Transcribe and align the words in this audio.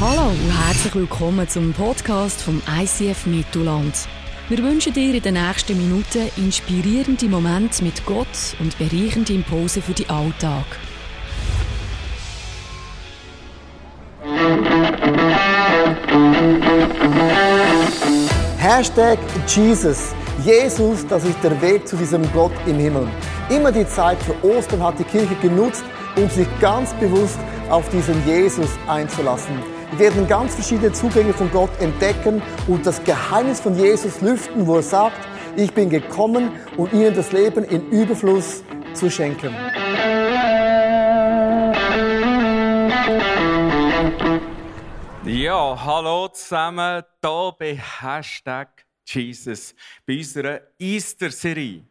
Hallo 0.00 0.28
und 0.28 0.66
herzlich 0.66 0.94
willkommen 0.94 1.48
zum 1.48 1.72
Podcast 1.72 2.40
vom 2.40 2.62
ICF 2.80 3.26
Mittelland. 3.26 4.06
Wir 4.48 4.58
wünschen 4.58 4.92
dir 4.92 5.12
in 5.12 5.22
den 5.22 5.34
nächsten 5.34 5.76
Minuten 5.76 6.30
inspirierende 6.36 7.26
Momente 7.26 7.82
mit 7.82 8.06
Gott 8.06 8.54
und 8.60 8.78
bereichende 8.78 9.32
Impulse 9.32 9.82
für 9.82 9.94
den 9.94 10.08
Alltag. 10.08 10.66
Hashtag 18.58 19.18
Jesus. 19.48 20.12
Jesus, 20.44 21.04
das 21.08 21.24
ist 21.24 21.42
der 21.42 21.60
Weg 21.60 21.88
zu 21.88 21.96
diesem 21.96 22.22
Gott 22.32 22.52
im 22.66 22.78
Himmel. 22.78 23.08
Immer 23.50 23.72
die 23.72 23.88
Zeit 23.88 24.18
für 24.22 24.44
Ostern 24.46 24.80
hat 24.80 24.96
die 25.00 25.04
Kirche 25.04 25.34
genutzt, 25.42 25.82
um 26.14 26.30
sich 26.30 26.46
ganz 26.60 26.94
bewusst 27.00 27.40
auf 27.68 27.88
diesen 27.88 28.24
Jesus 28.24 28.70
einzulassen. 28.86 29.77
Wir 29.92 30.00
werden 30.00 30.28
ganz 30.28 30.54
verschiedene 30.54 30.92
Zugänge 30.92 31.32
von 31.32 31.50
Gott 31.50 31.70
entdecken 31.80 32.42
und 32.66 32.84
das 32.84 33.02
Geheimnis 33.04 33.60
von 33.60 33.74
Jesus 33.74 34.20
lüften, 34.20 34.66
wo 34.66 34.76
er 34.76 34.82
sagt, 34.82 35.18
ich 35.56 35.72
bin 35.72 35.88
gekommen, 35.88 36.52
um 36.76 36.88
ihnen 36.92 37.14
das 37.14 37.32
Leben 37.32 37.64
in 37.64 37.88
Überfluss 37.90 38.62
zu 38.92 39.10
schenken. 39.10 39.54
Ja, 45.24 45.84
hallo 45.84 46.28
zusammen, 46.28 47.02
hier 47.22 47.54
bei 47.58 47.76
Hashtag 47.76 48.84
Jesus, 49.06 49.74
bei 50.06 50.18
unserer 50.18 50.60
Easter-Serie. 50.78 51.87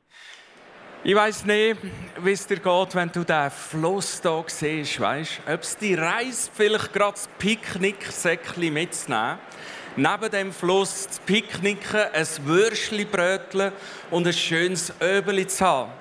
Ich 1.08 1.16
weiss 1.16 1.46
nicht, 1.46 1.78
wie 2.20 2.34
es 2.34 2.46
dir 2.46 2.60
geht, 2.60 2.96
wenn 2.96 3.10
du 3.10 3.24
diesen 3.24 3.50
Fluss 3.50 4.20
hier 4.22 4.44
siehst. 4.48 5.00
Weißt, 5.00 5.40
ob 5.48 5.62
es 5.62 5.78
dir 5.78 6.00
reizt, 6.00 6.52
vielleicht 6.54 6.92
gerade 6.92 7.14
das 7.14 7.30
Picknicksäckchen 7.40 8.74
mitzunehmen. 8.74 9.38
Neben 9.96 10.30
dem 10.30 10.52
Fluss 10.52 11.08
zu 11.08 11.22
picknicken, 11.22 12.08
ein 12.12 12.28
Würstchenbrötchen 12.44 13.72
und 14.12 14.28
ein 14.28 14.34
schönes 14.34 14.92
Öbeli 15.02 15.48
zu 15.48 15.66
haben. 15.66 15.92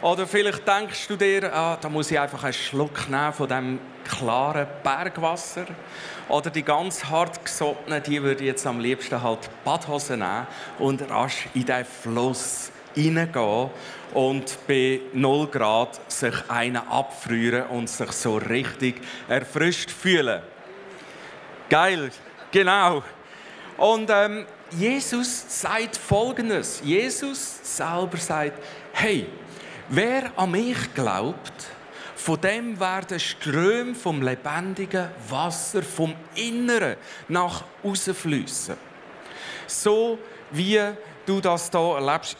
Oder 0.00 0.28
vielleicht 0.28 0.64
denkst 0.64 1.08
du 1.08 1.16
dir, 1.16 1.52
ah, 1.52 1.76
da 1.80 1.88
muss 1.88 2.12
ich 2.12 2.20
einfach 2.20 2.44
einen 2.44 2.52
Schluck 2.52 3.08
nehmen 3.08 3.32
von 3.32 3.48
dem 3.48 3.80
klaren 4.08 4.68
Bergwasser. 4.84 5.66
Oder 6.28 6.50
die 6.50 6.62
ganz 6.62 7.04
hart 7.04 7.44
gesottenen, 7.44 8.00
die 8.00 8.22
würde 8.22 8.44
ich 8.44 8.46
jetzt 8.46 8.64
am 8.64 8.78
liebsten 8.78 9.20
halt 9.20 9.50
Badhose 9.64 10.16
nehmen 10.16 10.46
und 10.78 11.02
rasch 11.10 11.48
in 11.52 11.66
den 11.66 11.84
Fluss 11.84 12.70
reingehen 12.96 13.70
und 14.14 14.58
bei 14.66 15.00
0 15.12 15.46
Grad 15.48 16.00
sich 16.10 16.34
einen 16.48 16.76
abfrieren 16.76 17.66
und 17.68 17.88
sich 17.88 18.10
so 18.12 18.36
richtig 18.36 19.00
erfrischt 19.28 19.90
fühlen. 19.90 20.42
Geil, 21.68 22.10
genau. 22.50 23.02
Und 23.76 24.08
ähm, 24.10 24.46
Jesus 24.70 25.44
sagt 25.48 25.96
Folgendes. 25.96 26.80
Jesus 26.82 27.60
selber 27.62 28.16
sagt, 28.16 28.62
hey, 28.92 29.26
wer 29.88 30.30
an 30.36 30.50
mich 30.50 30.94
glaubt, 30.94 31.52
von 32.14 32.40
dem 32.40 32.80
werden 32.80 33.20
Ströme 33.20 33.94
vom 33.94 34.22
lebendigen 34.22 35.08
Wasser 35.28 35.82
vom 35.82 36.14
Inneren 36.34 36.96
nach 37.28 37.62
außen 37.84 38.14
fließen. 38.14 38.76
So 39.66 40.18
wie 40.50 40.80
du 41.26 41.40
das 41.40 41.70
hier 41.70 41.80
erlebst. 41.80 42.36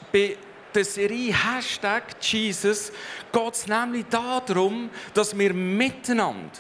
Der 0.77 0.85
Serie 0.85 1.33
Hashtag 1.33 2.05
Jesus 2.21 2.93
geht 3.33 3.55
es 3.55 3.67
nämlich 3.67 4.05
darum, 4.11 4.91
dass 5.15 5.37
wir 5.37 5.55
miteinander 5.55 6.51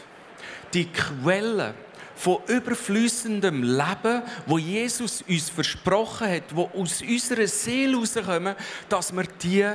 die 0.73 0.87
Quellen 0.91 1.75
von 2.15 2.39
überfließendem 2.47 3.63
Leben, 3.63 4.23
wo 4.47 4.57
Jesus 4.57 5.23
uns 5.29 5.51
versprochen 5.51 6.31
hat, 6.31 6.45
wo 6.55 6.71
aus 6.75 7.03
unserer 7.03 7.47
Seele 7.47 7.93
herauskommen, 7.93 8.57
dass 8.89 9.15
wir 9.15 9.25
die 9.25 9.71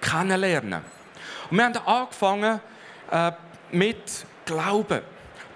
kennenlernen 0.00 0.82
können. 0.82 0.84
Und 1.50 1.56
wir 1.56 1.64
haben 1.66 1.86
angefangen 1.86 2.60
äh, 3.12 3.32
mit 3.70 4.26
Glauben. 4.44 5.02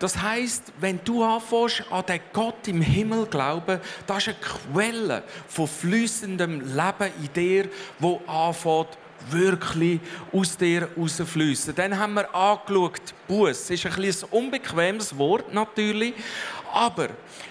Das 0.04 0.20
heißt, 0.20 0.64
wenn 0.80 1.00
du 1.02 1.24
anfängst, 1.24 1.84
an 1.90 2.04
den 2.04 2.20
Gott 2.34 2.68
im 2.68 2.82
Himmel 2.82 3.24
glauben, 3.24 3.80
das 4.06 4.18
ist 4.18 4.28
eine 4.28 4.36
Quelle 4.74 5.22
von 5.48 5.66
fließendem 5.66 6.60
Leben 6.60 7.10
in 7.22 7.32
dir, 7.34 7.70
wo 7.98 8.20
anfängt, 8.26 8.98
wirklich 9.30 10.00
aus 10.30 10.58
dir 10.58 10.90
rausfließen. 10.94 11.74
Dann 11.74 11.98
haben 11.98 12.12
wir 12.12 12.34
angeschaut, 12.34 13.00
Buß. 13.26 13.70
ist 13.70 13.86
ein, 13.86 13.92
ein 13.92 14.14
unbequemes 14.30 15.16
Wort 15.16 15.54
natürlich, 15.54 16.12
aber 16.74 17.10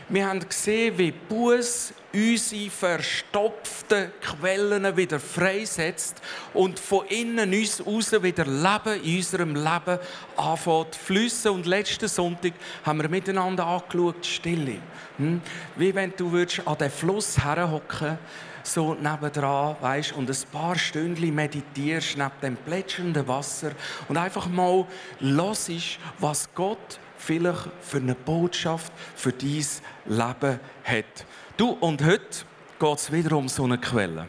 wir 0.09 0.27
haben 0.27 0.47
gesehen, 0.47 0.97
wie 0.97 1.11
Buß 1.11 1.93
unsere 2.13 2.69
verstopften 2.69 4.11
Quellen 4.21 4.97
wieder 4.97 5.17
freisetzt 5.17 6.21
und 6.53 6.77
von 6.77 7.07
innen 7.07 7.53
uns 7.53 7.83
raus 7.85 8.11
wieder 8.21 8.45
Leben 8.45 9.01
in 9.01 9.17
unserem 9.17 9.55
Leben 9.55 9.97
anfängt 10.35 10.93
zu 10.93 10.99
fliessen. 10.99 11.51
Und 11.51 11.65
letzten 11.65 12.09
Sonntag 12.09 12.51
haben 12.85 13.01
wir 13.01 13.07
miteinander 13.07 13.65
angeschaut, 13.65 14.25
Stille. 14.25 14.77
Hm? 15.17 15.41
Wie 15.77 15.95
wenn 15.95 16.13
du 16.17 16.45
an 16.65 16.77
den 16.77 16.91
Fluss 16.91 17.37
herhocken 17.43 18.17
so 18.65 18.93
nebendran, 18.93 19.75
weißt, 19.81 20.13
und 20.13 20.29
ein 20.29 20.37
paar 20.51 20.77
Stündchen 20.77 21.35
meditierst 21.35 22.17
neben 22.17 22.31
dem 22.41 22.55
plätschernden 22.55 23.27
Wasser 23.27 23.71
und 24.07 24.17
einfach 24.17 24.47
mal 24.47 24.85
hörst, 25.19 25.71
was 26.19 26.49
Gott 26.53 26.99
vielleicht 27.25 27.69
für 27.81 27.97
eine 27.97 28.15
Botschaft 28.15 28.91
für 29.15 29.31
dein 29.31 29.65
Leben 30.05 30.59
hat. 30.83 31.25
Du, 31.57 31.69
und 31.69 32.03
heute 32.03 32.45
geht 32.79 32.97
es 32.97 33.11
wieder 33.11 33.37
um 33.37 33.47
so 33.47 33.63
eine 33.63 33.77
Quelle. 33.77 34.27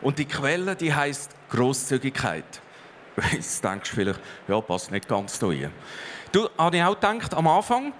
Und 0.00 0.18
die 0.18 0.24
Quelle, 0.24 0.74
die 0.74 0.94
heisst 0.94 1.32
Grosszügigkeit. 1.50 2.44
Jetzt 3.32 3.62
denkst 3.62 3.90
du 3.90 3.96
vielleicht, 3.96 4.20
ja, 4.48 4.60
passt 4.60 4.90
nicht 4.90 5.06
ganz 5.06 5.38
da 5.38 5.48
rein. 5.48 5.72
Du, 6.32 6.48
habe 6.56 6.76
ich 6.76 6.82
auch 6.82 6.94
gedacht 6.94 7.34
am 7.34 7.46
Anfang, 7.48 7.92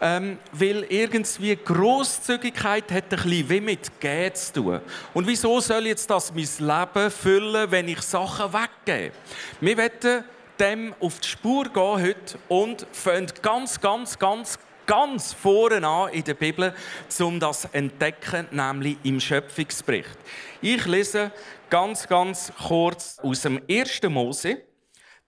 ähm, 0.00 0.38
weil 0.52 0.84
irgendwie 0.88 1.56
Grosszügigkeit 1.56 2.92
hat 2.92 3.04
ein 3.04 3.08
bisschen 3.08 3.48
wie 3.48 3.60
mit 3.60 3.98
Geld 3.98 4.36
zu 4.36 4.52
tun. 4.52 4.80
Und 5.14 5.26
wieso 5.26 5.58
soll 5.60 5.86
jetzt 5.86 6.08
das 6.08 6.32
mein 6.32 6.48
Leben 6.58 7.10
füllen, 7.10 7.70
wenn 7.70 7.88
ich 7.88 8.02
Sachen 8.02 8.52
weggebe? 8.52 9.14
Wir 9.60 9.76
wollen 9.76 10.24
dem 10.60 10.94
auf 11.00 11.20
die 11.20 11.28
Spur 11.28 11.64
gehen 11.64 12.02
heute 12.02 12.38
und 12.48 12.86
fangen 12.92 13.32
ganz, 13.42 13.80
ganz, 13.80 14.18
ganz, 14.18 14.58
ganz 14.86 15.32
vorne 15.32 15.86
an 15.86 16.12
in 16.12 16.24
der 16.24 16.34
Bibel, 16.34 16.74
um 17.20 17.38
das 17.38 17.62
zu 17.62 17.68
entdecken, 17.72 18.46
nämlich 18.50 18.98
im 19.04 19.20
Schöpfungsbericht. 19.20 20.18
Ich 20.60 20.84
lese 20.86 21.32
ganz, 21.70 22.08
ganz 22.08 22.52
kurz 22.66 23.18
aus 23.20 23.42
dem 23.42 23.62
1. 23.70 24.02
Mose, 24.04 24.62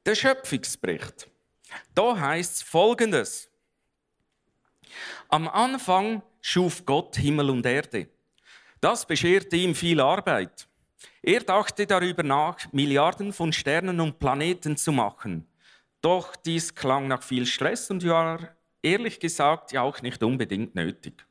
den 0.07 0.17
Schöpfungsbericht. 0.17 1.29
Da 1.95 2.19
heißt 2.19 2.55
es 2.55 2.63
folgendes. 2.63 3.51
Am 5.29 5.49
Anfang 5.49 6.23
schuf 6.41 6.85
Gott 6.85 7.17
Himmel 7.17 7.51
und 7.51 7.67
Erde. 7.67 8.09
Das 8.81 9.07
bescherte 9.07 9.57
ihm 9.57 9.75
viel 9.75 10.01
Arbeit. 10.01 10.67
Er 11.23 11.41
dachte 11.41 11.87
darüber 11.87 12.23
nach, 12.23 12.73
Milliarden 12.73 13.33
von 13.33 13.53
Sternen 13.53 14.01
und 14.01 14.19
Planeten 14.19 14.77
zu 14.77 14.93
machen. 14.93 15.47
Doch 16.01 16.37
dies 16.37 16.75
klang 16.75 17.09
nach 17.09 17.23
viel 17.23 17.47
Stress 17.47 17.91
und 17.91 18.07
war 18.07 18.57
ehrlich 18.83 19.21
gesagt 19.21 19.73
ja 19.73 19.83
auch 19.83 20.01
nicht 20.03 20.23
unbedingt 20.23 20.75
nötig. 20.75 21.27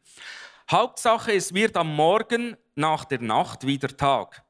Hauptsache, 0.70 1.34
es 1.34 1.54
wird 1.54 1.76
am 1.78 1.96
Morgen 1.96 2.56
nach 2.76 3.06
der 3.06 3.22
Nacht 3.22 3.66
wieder 3.66 3.88
Tag. 3.96 4.44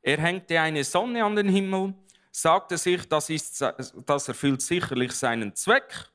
Er 0.00 0.18
hängte 0.18 0.58
eine 0.58 0.82
Sonne 0.82 1.22
an 1.22 1.36
den 1.36 1.48
Himmel, 1.48 1.92
sagte 2.32 2.78
sich, 2.78 3.06
das, 3.06 3.28
ist, 3.28 3.62
das 4.06 4.28
erfüllt 4.28 4.62
sicherlich 4.62 5.12
seinen 5.12 5.54
Zweck 5.54 6.08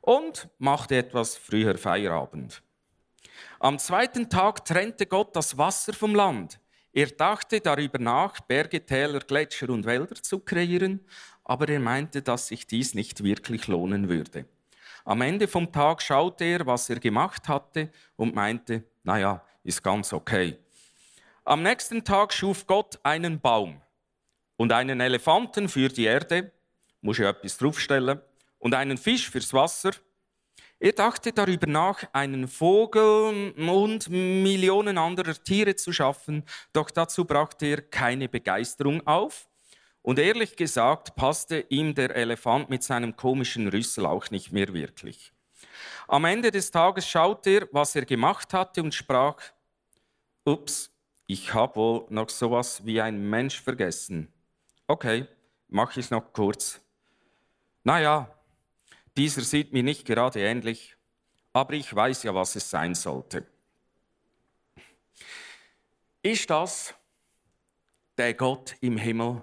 und 0.00 0.48
machte 0.58 0.96
etwas 0.96 1.36
früher 1.36 1.76
Feierabend. 1.76 2.62
Am 3.58 3.78
zweiten 3.78 4.30
Tag 4.30 4.64
trennte 4.64 5.06
Gott 5.06 5.34
das 5.34 5.58
Wasser 5.58 5.92
vom 5.92 6.14
Land. 6.14 6.59
Er 6.92 7.06
dachte 7.06 7.60
darüber 7.60 7.98
nach, 7.98 8.40
Berge, 8.40 8.84
Täler, 8.84 9.20
Gletscher 9.20 9.70
und 9.70 9.86
Wälder 9.86 10.16
zu 10.16 10.40
kreieren, 10.40 11.00
aber 11.44 11.68
er 11.68 11.80
meinte, 11.80 12.22
dass 12.22 12.48
sich 12.48 12.66
dies 12.66 12.94
nicht 12.94 13.22
wirklich 13.22 13.68
lohnen 13.68 14.08
würde. 14.08 14.46
Am 15.04 15.20
Ende 15.22 15.48
vom 15.48 15.70
Tag 15.70 16.02
schaute 16.02 16.44
er, 16.44 16.66
was 16.66 16.90
er 16.90 16.98
gemacht 16.98 17.48
hatte 17.48 17.90
und 18.16 18.34
meinte, 18.34 18.84
naja, 19.02 19.44
ist 19.62 19.82
ganz 19.82 20.12
okay. 20.12 20.58
Am 21.44 21.62
nächsten 21.62 22.04
Tag 22.04 22.32
schuf 22.32 22.66
Gott 22.66 22.98
einen 23.02 23.40
Baum 23.40 23.80
und 24.56 24.72
einen 24.72 25.00
Elefanten 25.00 25.68
für 25.68 25.88
die 25.88 26.04
Erde, 26.04 26.52
muss 27.00 27.18
ja 27.18 27.30
etwas 27.30 27.56
draufstellen, 27.56 28.20
und 28.58 28.74
einen 28.74 28.98
Fisch 28.98 29.30
fürs 29.30 29.54
Wasser 29.54 29.92
er 30.82 30.92
dachte 30.92 31.30
darüber 31.32 31.66
nach, 31.66 32.04
einen 32.14 32.48
Vogel 32.48 33.52
und 33.54 34.08
Millionen 34.08 34.96
anderer 34.96 35.34
Tiere 35.34 35.76
zu 35.76 35.92
schaffen, 35.92 36.42
doch 36.72 36.90
dazu 36.90 37.26
brachte 37.26 37.66
er 37.66 37.82
keine 37.82 38.30
Begeisterung 38.30 39.06
auf. 39.06 39.46
Und 40.00 40.18
ehrlich 40.18 40.56
gesagt 40.56 41.14
passte 41.16 41.66
ihm 41.68 41.94
der 41.94 42.16
Elefant 42.16 42.70
mit 42.70 42.82
seinem 42.82 43.14
komischen 43.14 43.68
Rüssel 43.68 44.06
auch 44.06 44.30
nicht 44.30 44.52
mehr 44.52 44.72
wirklich. 44.72 45.34
Am 46.08 46.24
Ende 46.24 46.50
des 46.50 46.70
Tages 46.70 47.06
schaute 47.06 47.50
er, 47.50 47.68
was 47.72 47.94
er 47.94 48.06
gemacht 48.06 48.54
hatte 48.54 48.82
und 48.82 48.94
sprach, 48.94 49.36
ups, 50.44 50.90
ich 51.26 51.52
habe 51.52 51.76
wohl 51.76 52.06
noch 52.08 52.30
sowas 52.30 52.86
wie 52.86 53.02
ein 53.02 53.28
Mensch 53.28 53.60
vergessen. 53.60 54.32
Okay, 54.86 55.26
mache 55.68 56.00
ich 56.00 56.10
noch 56.10 56.32
kurz. 56.32 56.80
Naja, 57.84 58.34
dieser 59.20 59.42
sieht 59.42 59.70
mir 59.70 59.82
nicht 59.82 60.06
gerade 60.06 60.40
ähnlich, 60.40 60.96
aber 61.52 61.74
ich 61.74 61.94
weiß 61.94 62.22
ja, 62.22 62.34
was 62.34 62.56
es 62.56 62.70
sein 62.70 62.94
sollte. 62.94 63.46
Ist 66.22 66.48
das 66.48 66.94
der 68.16 68.32
Gott 68.32 68.76
im 68.80 68.96
Himmel, 68.96 69.42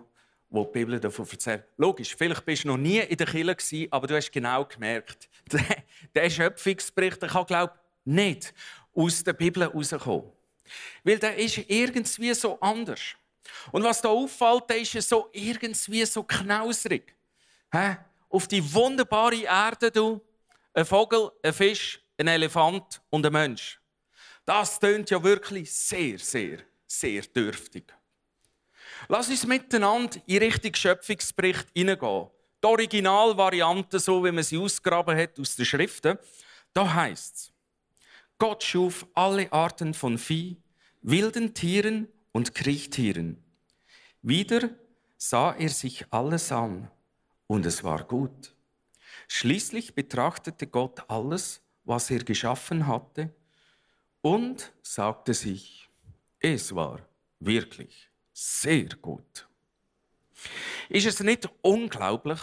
wo 0.50 0.66
die 0.66 0.72
Bibel 0.72 1.00
davon 1.00 1.28
erzählt? 1.30 1.66
Logisch, 1.78 2.16
vielleicht 2.16 2.44
bist 2.44 2.64
du 2.64 2.70
noch 2.70 2.78
nie 2.78 2.98
in 2.98 3.18
der 3.18 3.28
Kirche, 3.28 3.88
aber 3.92 4.08
du 4.08 4.16
hast 4.16 4.32
genau 4.32 4.66
gemerkt, 4.66 5.30
der, 6.16 6.28
Schöpfungsbericht 6.28 7.22
der 7.22 7.30
kann, 7.30 7.46
glaube 7.46 7.74
ich, 7.76 8.12
nicht 8.12 8.56
aus 8.96 9.24
der 9.24 9.34
Bibel 9.34 9.62
herauskommen. 9.62 10.32
Weil 11.04 11.20
der 11.20 11.36
ist 11.36 11.60
irgendwie 11.68 12.34
so 12.34 12.60
anders. 12.60 13.16
Und 13.72 13.84
was 13.84 14.02
da 14.02 14.10
auffällt, 14.10 14.72
der 14.72 14.80
ist 14.80 15.08
so 15.08 15.30
irgendwie 15.32 16.04
so 16.06 16.24
knausrig. 16.24 17.16
Hä? 17.72 17.98
Auf 18.30 18.48
die 18.48 18.74
wunderbare 18.74 19.44
Erde, 19.44 19.92
du, 19.92 20.22
ein 20.74 20.86
Vogel, 20.86 21.32
ein 21.44 21.54
Fisch, 21.54 22.02
ein 22.18 22.28
Elefant 22.28 23.02
und 23.10 23.26
ein 23.26 23.32
Mensch. 23.32 23.80
Das 24.46 24.80
tönt 24.80 25.10
ja 25.10 25.22
wirklich 25.24 25.74
sehr, 25.74 26.20
sehr, 26.20 26.60
sehr 26.86 27.22
dürftig. 27.22 27.94
Lass 29.08 29.30
uns 29.30 29.46
miteinander 29.46 30.20
in 30.26 30.38
Richtung 30.38 30.74
Schöpfungsbericht 30.74 31.68
hineingehen. 31.74 32.28
Die 32.64 32.68
Originalvariante, 32.68 34.00
so 34.00 34.24
wie 34.24 34.32
man 34.32 34.44
sie 34.44 34.58
ausgraben 34.58 35.18
hat 35.18 35.40
aus 35.40 35.56
den 35.56 35.66
Schriften, 35.66 36.18
da 36.74 36.94
heißt 36.94 37.36
es: 37.36 37.54
Gott 38.38 38.64
schuf 38.64 39.06
alle 39.14 39.52
Arten 39.52 39.94
von 39.94 40.18
Vieh, 40.18 40.58
wilden 41.02 41.54
Tieren 41.54 42.08
und 42.32 42.54
Kriechtieren. 42.54 43.44
Wieder 44.22 44.70
sah 45.18 45.54
er 45.54 45.70
sich 45.70 46.06
alles 46.12 46.52
an 46.52 46.90
und 47.48 47.66
es 47.66 47.84
war 47.84 48.04
gut. 48.04 48.54
Schließlich 49.28 49.96
betrachtete 49.96 50.68
Gott 50.68 51.10
alles, 51.10 51.62
was 51.84 52.12
er 52.12 52.24
geschaffen 52.24 52.88
hatte 52.88 53.34
und 54.22 54.74
sagte 54.82 55.34
sich, 55.34 55.90
es 56.40 56.76
war 56.76 57.00
wirklich 57.40 58.10
sehr 58.34 58.88
gut. 59.02 59.48
Ist 60.90 61.08
es 61.08 61.20
nicht 61.22 61.50
unglaublich, 61.62 62.40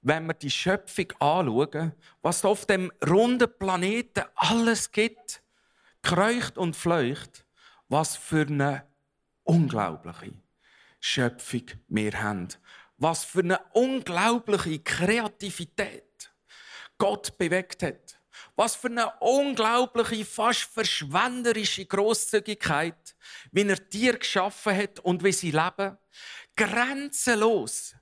wenn 0.00 0.26
wir 0.26 0.34
die 0.34 0.50
Schöpfung 0.50 1.12
anschauen, 1.20 1.92
was 2.22 2.44
auf 2.44 2.66
dem 2.66 2.90
runden 3.08 3.48
Planeten 3.58 4.24
alles 4.34 4.90
gibt, 4.90 5.42
kreucht 6.02 6.58
und 6.58 6.74
fleucht, 6.74 7.46
was 7.88 8.16
für 8.16 8.46
eine 8.46 8.86
unglaubliche 9.44 10.32
Schöpfung 10.98 11.66
wir 11.88 12.20
haben. 12.20 12.48
Was 13.02 13.24
für 13.24 13.40
eine 13.40 13.58
unglaubliche 13.72 14.78
Kreativität 14.78 16.32
Gott 16.98 17.36
bewegt 17.36 17.82
hat. 17.82 18.20
Was 18.54 18.76
für 18.76 18.86
eine 18.86 19.12
unglaubliche, 19.18 20.24
fast 20.24 20.62
verschwenderische 20.72 21.84
Großzügigkeit, 21.84 23.16
wie 23.50 23.66
er 23.68 23.90
Tiere 23.90 24.18
geschaffen 24.18 24.76
hat 24.76 25.00
und 25.00 25.24
wie 25.24 25.32
sie 25.32 25.50
leben. 25.50 25.98
Grenzenlos. 26.54 27.96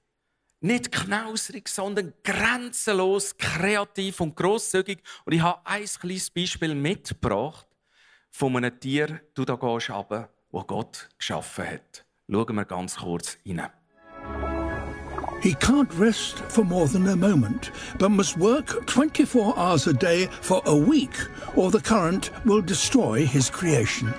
Nicht 0.60 0.92
knausrig, 0.92 1.70
sondern 1.70 2.12
grenzenlos 2.22 3.38
kreativ 3.38 4.20
und 4.20 4.36
großzügig. 4.36 4.98
Und 5.24 5.32
ich 5.32 5.40
habe 5.40 5.64
ein 5.64 5.86
kleines 5.86 6.28
Beispiel 6.28 6.74
mitgebracht 6.74 7.66
von 8.30 8.54
einem 8.54 8.78
Tier, 8.78 9.22
du 9.32 9.46
da 9.46 9.54
gehst 9.54 9.88
runter, 9.88 10.28
wo 10.50 10.62
Gott 10.62 11.08
geschaffen 11.16 11.66
hat. 11.70 12.04
Schauen 12.30 12.54
wir 12.54 12.66
ganz 12.66 12.96
kurz 12.96 13.38
hinein. 13.44 13.79
He 15.42 15.54
can't 15.54 15.92
rest 15.94 16.36
for 16.36 16.64
more 16.64 16.86
than 16.86 17.08
a 17.08 17.16
moment, 17.16 17.70
but 17.98 18.10
must 18.10 18.36
work 18.36 18.86
24 18.86 19.58
hours 19.58 19.86
a 19.86 19.94
day 19.94 20.26
for 20.26 20.60
a 20.66 20.76
week, 20.76 21.16
or 21.56 21.70
the 21.70 21.80
current 21.80 22.30
will 22.44 22.60
destroy 22.60 23.24
his 23.24 23.48
creation. 23.48 24.12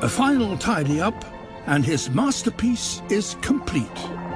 A 0.00 0.08
final 0.08 0.56
tidy 0.58 1.00
up 1.00 1.37
and 1.68 1.84
his 1.84 2.10
masterpiece 2.10 3.02
is 3.10 3.36
complete. 3.42 4.27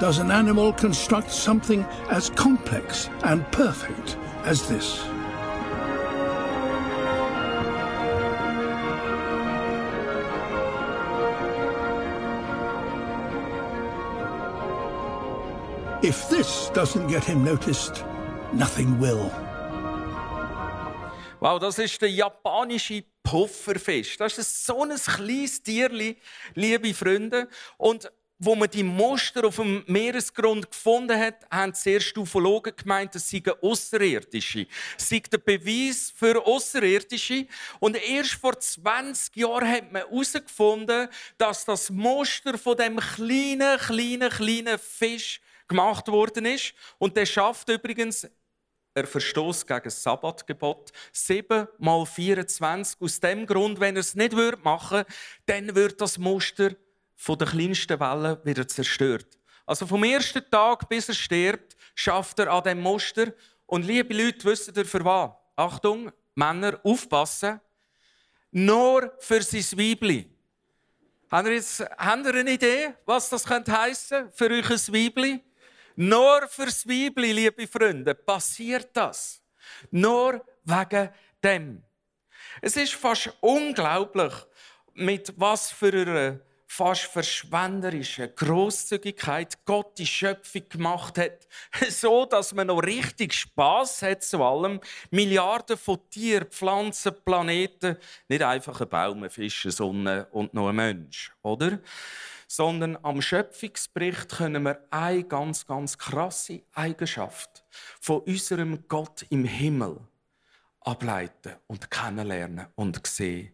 Does 0.00 0.18
an 0.18 0.30
animal 0.30 0.72
construct 0.72 1.30
something 1.30 1.84
as 2.10 2.30
complex 2.30 3.10
and 3.24 3.44
perfect 3.50 4.16
as 4.44 4.68
this. 4.68 5.04
If 16.00 16.28
this 16.28 16.70
doesn't 16.74 17.08
get 17.08 17.24
him 17.24 17.42
noticed, 17.44 18.04
nothing 18.52 19.00
will. 19.00 19.32
Wow, 21.40 21.58
das 21.58 21.78
ist 21.78 22.00
der 22.00 22.10
japanische 22.10 23.02
Pufferfisch. 23.24 24.16
Das 24.16 24.38
ist 24.38 24.64
so 24.64 24.84
ein 24.84 24.96
kleines 24.96 25.62
Tierli, 25.62 26.16
liebe 26.54 26.94
Freunde. 26.94 27.48
Und 27.76 28.10
wo 28.38 28.54
man 28.54 28.70
die 28.70 28.84
Muster 28.84 29.44
auf 29.44 29.56
dem 29.56 29.82
Meeresgrund 29.86 30.70
gefunden 30.70 31.18
hat, 31.18 31.46
haben 31.50 31.74
zuerst 31.74 32.16
Ufologen 32.16 32.74
gemeint, 32.76 33.14
das 33.14 33.28
seien 33.28 33.50
Außerirdische. 33.60 34.66
Das 34.96 35.08
sei 35.08 35.20
der 35.20 35.38
Beweis 35.38 36.12
für 36.14 36.44
Außerirdische. 36.46 37.46
Und 37.80 37.96
erst 37.96 38.34
vor 38.34 38.58
20 38.58 39.34
Jahren 39.36 39.68
hat 39.68 39.92
man 39.92 40.02
herausgefunden, 40.02 41.08
dass 41.36 41.64
das 41.64 41.90
Muster 41.90 42.56
von 42.56 42.76
dem 42.76 42.98
kleinen, 42.98 43.78
kleinen, 43.78 44.30
kleinen 44.30 44.78
Fisch 44.78 45.40
gemacht 45.66 46.06
worden 46.08 46.46
ist. 46.46 46.74
Und 46.98 47.16
der 47.16 47.26
schafft 47.26 47.68
übrigens 47.68 48.28
er 48.94 49.06
verstoßt 49.06 49.66
gegen 49.66 49.84
das 49.84 50.02
Sabbatgebot. 50.02 50.90
7 51.12 51.68
mal 51.78 52.04
24. 52.04 53.00
Aus 53.00 53.20
dem 53.20 53.46
Grund, 53.46 53.78
wenn 53.78 53.94
er 53.94 54.00
es 54.00 54.16
nicht 54.16 54.32
machen 54.64 54.98
würde, 54.98 55.06
dann 55.46 55.74
wird 55.76 56.00
das 56.00 56.18
Muster 56.18 56.74
von 57.18 57.36
der 57.36 57.48
kleinsten 57.48 57.98
Welle 57.98 58.40
wieder 58.44 58.66
zerstört. 58.66 59.26
Also 59.66 59.86
vom 59.86 60.04
ersten 60.04 60.48
Tag 60.50 60.88
bis 60.88 61.08
er 61.08 61.14
stirbt, 61.14 61.76
schafft 61.94 62.38
er 62.38 62.50
an 62.50 62.62
dem 62.62 62.80
Muster. 62.80 63.34
Und 63.66 63.84
liebe 63.84 64.14
Leute, 64.14 64.44
wisst 64.44 64.74
ihr 64.74 64.86
für 64.86 65.04
was? 65.04 65.32
Achtung, 65.56 66.12
Männer, 66.36 66.80
aufpassen. 66.84 67.60
Nur 68.52 69.12
für 69.18 69.42
sein 69.42 69.78
Weibli. 69.78 70.30
Habt 71.30 71.48
ihr, 71.48 71.54
jetzt, 71.54 71.80
habt 71.80 72.24
ihr 72.24 72.34
eine 72.34 72.52
Idee, 72.52 72.94
was 73.04 73.28
das 73.28 73.44
könnte 73.44 73.72
für 74.32 74.50
euch 74.50 74.70
ein 74.70 74.94
Weibli? 74.94 75.44
Nur 75.96 76.46
fürs 76.48 76.86
Weibli, 76.86 77.32
liebe 77.32 77.66
Freunde, 77.66 78.14
passiert 78.14 78.96
das. 78.96 79.42
Nur 79.90 80.42
wegen 80.64 81.10
dem. 81.42 81.82
Es 82.62 82.76
ist 82.76 82.94
fast 82.94 83.36
unglaublich, 83.40 84.32
mit 84.94 85.34
was 85.36 85.72
für 85.72 85.92
einer 85.92 86.40
fast 86.70 87.04
verschwenderischen 87.04 88.28
Großzügigkeit 88.36 89.64
Gott 89.64 89.98
die 89.98 90.06
Schöpfung 90.06 90.68
gemacht 90.68 91.18
hat, 91.18 91.48
so 91.88 92.26
dass 92.26 92.52
man 92.52 92.66
noch 92.66 92.80
richtig 92.80 93.32
Spaß 93.32 94.02
hat 94.02 94.22
zu 94.22 94.44
allem. 94.44 94.78
Milliarden 95.10 95.78
von 95.78 95.98
Tieren, 96.10 96.46
Pflanzen, 96.46 97.14
Planeten, 97.24 97.96
nicht 98.28 98.42
einfach 98.42 98.80
ein 98.82 98.88
Baum, 98.88 99.22
ein 99.24 99.30
Fisch, 99.30 99.64
eine 99.64 99.72
Sonne 99.72 100.28
und 100.30 100.52
noch 100.52 100.68
ein 100.68 100.76
Mensch, 100.76 101.32
oder? 101.42 101.80
Sondern 102.46 102.98
am 103.02 103.22
Schöpfungsbericht 103.22 104.28
können 104.28 104.62
wir 104.62 104.78
eine 104.90 105.24
ganz, 105.24 105.66
ganz 105.66 105.96
krasse 105.96 106.62
Eigenschaft 106.74 107.64
von 108.00 108.20
unserem 108.20 108.86
Gott 108.88 109.24
im 109.30 109.44
Himmel 109.44 109.98
ableiten 110.80 111.56
und 111.66 111.90
kennenlernen 111.90 112.66
und 112.74 113.04
sehen. 113.06 113.52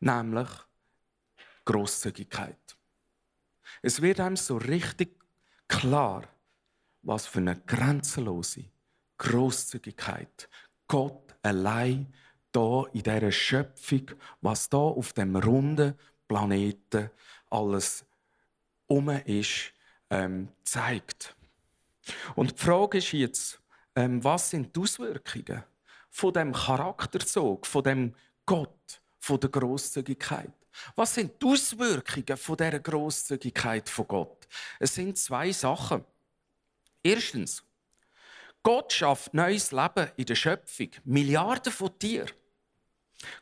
Nämlich 0.00 0.48
Großzügigkeit. 1.64 2.76
Es 3.82 4.00
wird 4.02 4.20
einem 4.20 4.36
so 4.36 4.56
richtig 4.56 5.20
klar, 5.68 6.24
was 7.02 7.26
für 7.26 7.38
eine 7.38 7.56
grenzenlose 7.56 8.64
Großzügigkeit 9.18 10.48
Gott 10.88 11.34
allein 11.42 12.12
da 12.52 12.84
in 12.92 13.02
dieser 13.02 13.32
Schöpfung, 13.32 14.10
was 14.40 14.68
da 14.68 14.78
auf 14.78 15.12
dem 15.12 15.36
runden 15.36 15.94
Planeten 16.28 17.10
alles 17.50 18.04
um 18.86 19.08
ist, 19.08 19.72
ähm, 20.10 20.48
zeigt. 20.62 21.36
Und 22.34 22.52
die 22.52 22.64
Frage 22.64 22.98
ist 22.98 23.12
jetzt, 23.12 23.60
ähm, 23.96 24.22
was 24.22 24.50
sind 24.50 24.74
die 24.74 24.80
Auswirkungen 24.80 25.64
von 26.10 26.32
dem 26.32 26.52
Charakterzug, 26.52 27.66
von 27.66 27.82
dem 27.82 28.14
Gott, 28.46 29.02
von 29.18 29.40
der 29.40 29.50
Großzügigkeit? 29.50 30.52
Was 30.96 31.14
sind 31.14 31.40
die 31.40 31.46
Auswirkungen 31.46 32.36
von 32.36 32.56
dieser 32.56 32.80
Großzügigkeit 32.80 33.88
von 33.88 34.08
Gott? 34.08 34.48
Es 34.78 34.94
sind 34.94 35.16
zwei 35.18 35.52
Sachen. 35.52 36.04
Erstens, 37.02 37.62
Gott 38.62 38.92
schafft 38.92 39.34
neues 39.34 39.72
Leben 39.72 40.10
in 40.16 40.24
der 40.24 40.34
Schöpfung. 40.34 40.90
Milliarden 41.04 41.72
von 41.72 41.98
Tieren. 41.98 42.30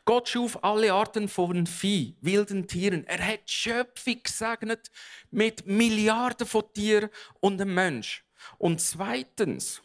Gott 0.05 0.29
schuf 0.29 0.63
alle 0.63 0.93
Arten 0.93 1.27
von 1.27 1.65
Vieh, 1.65 2.15
wilden 2.21 2.67
Tieren. 2.67 3.05
Er 3.05 3.25
hat 3.25 3.47
die 3.47 3.53
Schöpfung 3.53 4.21
gesegnet 4.23 4.91
mit 5.31 5.65
Milliarden 5.65 6.47
von 6.47 6.63
Tieren 6.73 7.09
und 7.39 7.59
einem 7.61 7.73
Mensch. 7.73 8.25
Und 8.57 8.81
zweitens, 8.81 9.81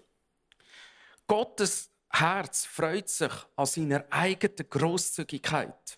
Gottes 1.26 1.90
Herz 2.10 2.64
freut 2.64 3.08
sich 3.08 3.32
an 3.56 3.66
seiner 3.66 4.04
eigenen 4.10 4.68
Großzügigkeit. 4.68 5.97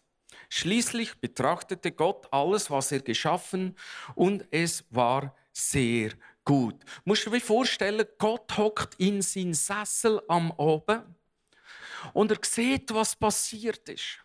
Schließlich 0.52 1.14
betrachtete 1.20 1.92
Gott 1.92 2.26
alles, 2.32 2.70
was 2.70 2.90
er 2.90 3.00
geschaffen, 3.00 3.76
und 4.16 4.44
es 4.50 4.84
war 4.90 5.34
sehr 5.52 6.10
gut. 6.44 6.74
Musst 7.04 7.24
du 7.24 7.30
dir 7.30 7.40
vorstellen, 7.40 8.04
Gott 8.18 8.58
hockt 8.58 8.96
in 8.98 9.22
seinen 9.22 9.54
Sessel 9.54 10.20
am 10.26 10.50
Oben 10.50 11.14
und 12.12 12.32
er 12.32 12.38
sieht, 12.42 12.92
was 12.92 13.14
passiert 13.14 13.88
ist. 13.88 14.18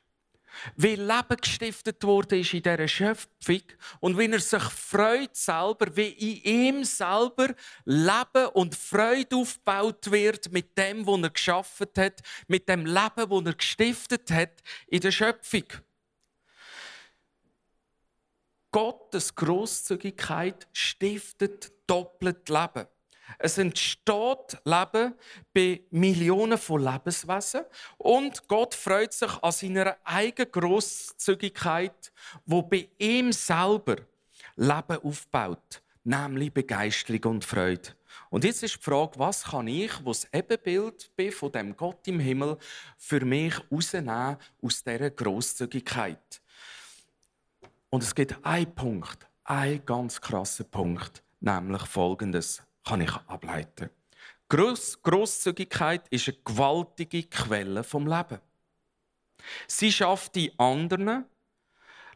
Wie 0.76 0.96
Leben 0.96 1.38
gestiftet 1.40 2.04
wurde 2.04 2.40
ist 2.40 2.54
in 2.54 2.64
dieser 2.64 2.88
Schöpfung 2.88 3.62
und 4.00 4.18
wie 4.18 4.32
er 4.32 4.40
sich 4.40 4.64
freut 4.64 5.36
selber, 5.36 5.96
wie 5.96 6.10
in 6.10 6.78
ihm 6.78 6.84
selber 6.86 7.54
Leben 7.84 8.48
und 8.54 8.74
Freude 8.74 9.36
aufgebaut 9.36 10.10
wird 10.10 10.52
mit 10.52 10.76
dem, 10.76 11.06
was 11.06 11.22
er 11.22 11.30
geschaffen 11.30 11.88
hat, 11.98 12.22
mit 12.48 12.68
dem 12.68 12.86
Leben, 12.86 13.30
das 13.30 13.46
er 13.46 13.54
gestiftet 13.54 14.32
hat 14.32 14.64
in 14.88 15.02
der 15.02 15.12
Schöpfung. 15.12 15.66
Gottes 18.76 19.34
Großzügigkeit 19.34 20.68
stiftet 20.74 21.72
doppelt 21.88 22.50
Leben. 22.50 22.86
Es 23.40 23.58
entsteht 23.58 24.58
Leben 24.66 25.14
bei 25.54 25.80
Millionen 25.92 26.58
von 26.58 26.84
Lebenswesen 26.84 27.62
und 27.98 28.46
Gott 28.50 28.76
freut 28.76 29.14
sich 29.14 29.32
an 29.42 29.54
seiner 29.54 29.96
eigenen 30.04 30.52
Großzügigkeit, 30.52 32.12
wo 32.46 32.64
bei 32.64 32.90
ihm 32.98 33.32
selber 33.32 33.96
Leben 34.58 35.04
aufbaut, 35.04 35.82
nämlich 36.04 36.54
Begeisterung 36.54 37.36
und 37.36 37.46
Freude. 37.46 37.92
Und 38.30 38.44
jetzt 38.44 38.62
ist 38.62 38.76
die 38.76 38.84
Frage, 38.84 39.18
was 39.18 39.46
kann 39.46 39.70
ich, 39.70 39.92
was 40.04 40.28
Ebenbild 40.34 41.16
bin 41.16 41.32
von 41.32 41.54
dem 41.54 41.78
Gott 41.78 42.06
im 42.10 42.20
Himmel, 42.20 42.58
für 42.98 43.24
mich 43.24 43.54
herausnehmen 43.58 44.36
aus 44.62 44.84
dieser 44.84 45.12
Großzügigkeit? 45.12 46.42
Und 47.96 48.04
es 48.04 48.14
gibt 48.14 48.46
einen 48.46 48.76
Punkt, 48.76 49.26
einen 49.46 49.86
ganz 49.86 50.20
krassen 50.20 50.70
Punkt, 50.70 51.24
nämlich 51.40 51.82
folgendes 51.84 52.62
kann 52.84 53.00
ich 53.00 53.16
ableiten. 53.26 53.90
Gross, 54.50 55.02
Grosszügigkeit 55.02 56.06
ist 56.10 56.28
eine 56.28 56.38
gewaltige 56.44 57.24
Quelle 57.24 57.86
vom 57.86 58.06
Leben. 58.06 58.42
Sie 59.66 59.94
schafft 59.94 60.36
die 60.36 60.52
anderen 60.60 61.24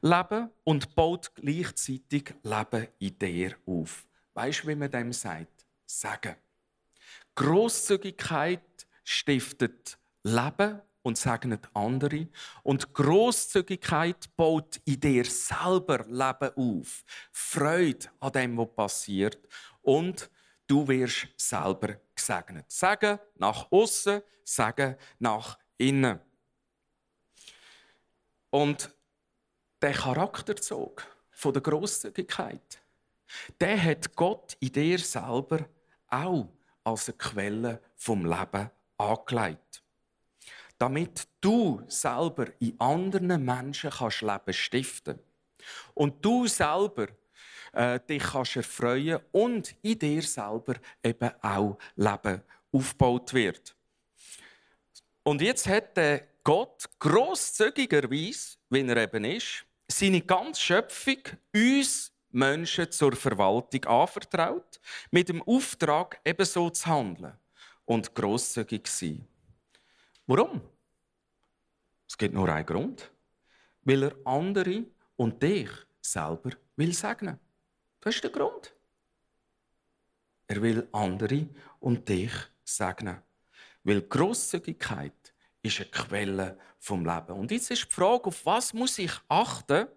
Leben 0.01 0.49
und 0.65 0.95
baut 0.95 1.33
gleichzeitig 1.35 2.33
Leben 2.43 2.87
in 2.99 3.17
dir 3.17 3.55
auf. 3.65 4.05
Weißt 4.33 4.65
du, 4.65 4.67
wie 4.67 4.75
man 4.75 4.91
dem 4.91 5.13
sagt? 5.13 5.65
Sagen. 5.85 6.35
Grosszügigkeit 7.35 8.85
stiftet 9.05 9.97
Leben 10.23 10.81
und 11.01 11.17
segnet 11.17 11.67
andere. 11.73 12.27
Und 12.63 12.93
Großzügigkeit 12.93 14.35
baut 14.35 14.79
in 14.85 14.99
dir 14.99 15.25
selber 15.25 16.05
Leben 16.05 16.81
auf. 16.81 17.03
Freude 17.31 18.07
an 18.19 18.31
dem, 18.31 18.57
was 18.57 18.75
passiert. 18.75 19.47
Und 19.81 20.29
du 20.67 20.87
wirst 20.87 21.27
selber 21.37 21.95
gesegnet. 22.15 22.71
Sagen 22.71 23.19
nach 23.35 23.71
außen, 23.71 24.21
sagen 24.43 24.95
nach 25.19 25.57
innen. 25.77 26.19
Und 28.49 28.93
der 29.81 29.93
Charakterzug 29.93 31.05
von 31.31 31.53
der 31.53 31.61
Großzügigkeit, 31.61 32.81
der 33.61 33.81
hat 33.81 34.15
Gott 34.15 34.57
in 34.59 34.71
dir 34.71 34.99
selber 34.99 35.69
auch 36.07 36.49
als 36.83 37.07
eine 37.07 37.17
Quelle 37.17 37.81
vom 37.95 38.25
Leben 38.25 38.71
angelegt 38.97 39.83
damit 40.79 41.27
du 41.41 41.83
selber 41.87 42.47
in 42.59 42.79
anderen 42.79 43.45
Menschen 43.45 43.91
kannst 43.91 44.21
Leben 44.21 44.53
stiften 44.53 45.19
und 45.93 46.23
du 46.25 46.47
selber 46.47 47.07
äh, 47.73 47.99
dich 47.99 48.23
kannst 48.23 48.55
erfreuen 48.55 49.19
und 49.31 49.75
in 49.83 49.99
dir 49.99 50.21
selber 50.23 50.75
eben 51.03 51.31
auch 51.41 51.77
Leben 51.95 52.41
aufgebaut 52.71 53.33
wird. 53.33 53.75
Und 55.23 55.41
jetzt 55.41 55.67
hat 55.67 55.95
der 55.97 56.27
Gott 56.43 56.85
großzügigerweise, 56.97 58.57
wie 58.69 58.87
er 58.87 58.97
eben 58.97 59.25
ist, 59.25 59.65
seine 59.87 60.21
ganze 60.21 60.61
Schöpfung 60.61 61.17
uns 61.53 62.11
Menschen 62.31 62.89
zur 62.91 63.15
Verwaltung 63.15 63.83
anvertraut, 63.85 64.79
mit 65.11 65.29
dem 65.29 65.41
Auftrag, 65.43 66.19
ebenso 66.23 66.69
zu 66.69 66.85
handeln 66.87 67.33
und 67.85 68.13
großzügig 68.15 68.85
zu 68.85 69.05
sein. 69.05 69.28
Warum? 70.29 70.61
Es 72.07 72.15
gibt 72.15 72.35
nur 72.35 72.47
einen 72.49 72.63
Grund. 72.63 73.11
Weil 73.81 74.03
er 74.03 74.15
andere 74.25 74.85
und 75.15 75.41
dich 75.41 75.71
selber 76.01 76.51
will 76.75 76.93
segnen. 76.93 77.39
Das 77.99 78.13
ist 78.13 78.23
der 78.23 78.29
Grund. 78.29 78.71
Er 80.45 80.61
will 80.61 80.87
andere 80.91 81.47
und 81.79 82.07
dich 82.07 82.31
segnen. 82.63 83.23
Weil 83.83 84.03
Großzügigkeit 84.03 85.33
ist 85.63 85.79
eine 85.79 85.89
Quelle 85.89 86.59
vom 86.77 87.03
Leben. 87.03 87.33
Und 87.33 87.49
jetzt 87.49 87.71
ist 87.71 87.85
die 87.85 87.91
Frage, 87.91 88.27
auf 88.27 88.45
was 88.45 88.71
muss 88.71 88.99
ich 88.99 89.13
achten, 89.27 89.87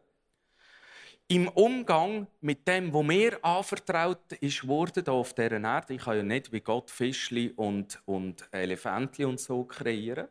im 1.34 1.48
Umgang 1.48 2.26
mit 2.42 2.68
dem, 2.68 2.92
wo 2.92 3.02
mir 3.02 3.42
anvertraut 3.42 4.32
ist 4.40 4.68
worden 4.68 5.06
auf 5.06 5.32
dieser 5.32 5.62
Erde. 5.62 5.94
Ich 5.94 6.02
kann 6.02 6.18
ja 6.18 6.22
nicht 6.22 6.52
wie 6.52 6.60
Gott 6.60 6.90
Fischli 6.90 7.50
und, 7.56 8.02
und 8.04 8.46
Elefantli 8.52 9.24
und 9.24 9.40
so 9.40 9.64
kreieren. 9.64 10.28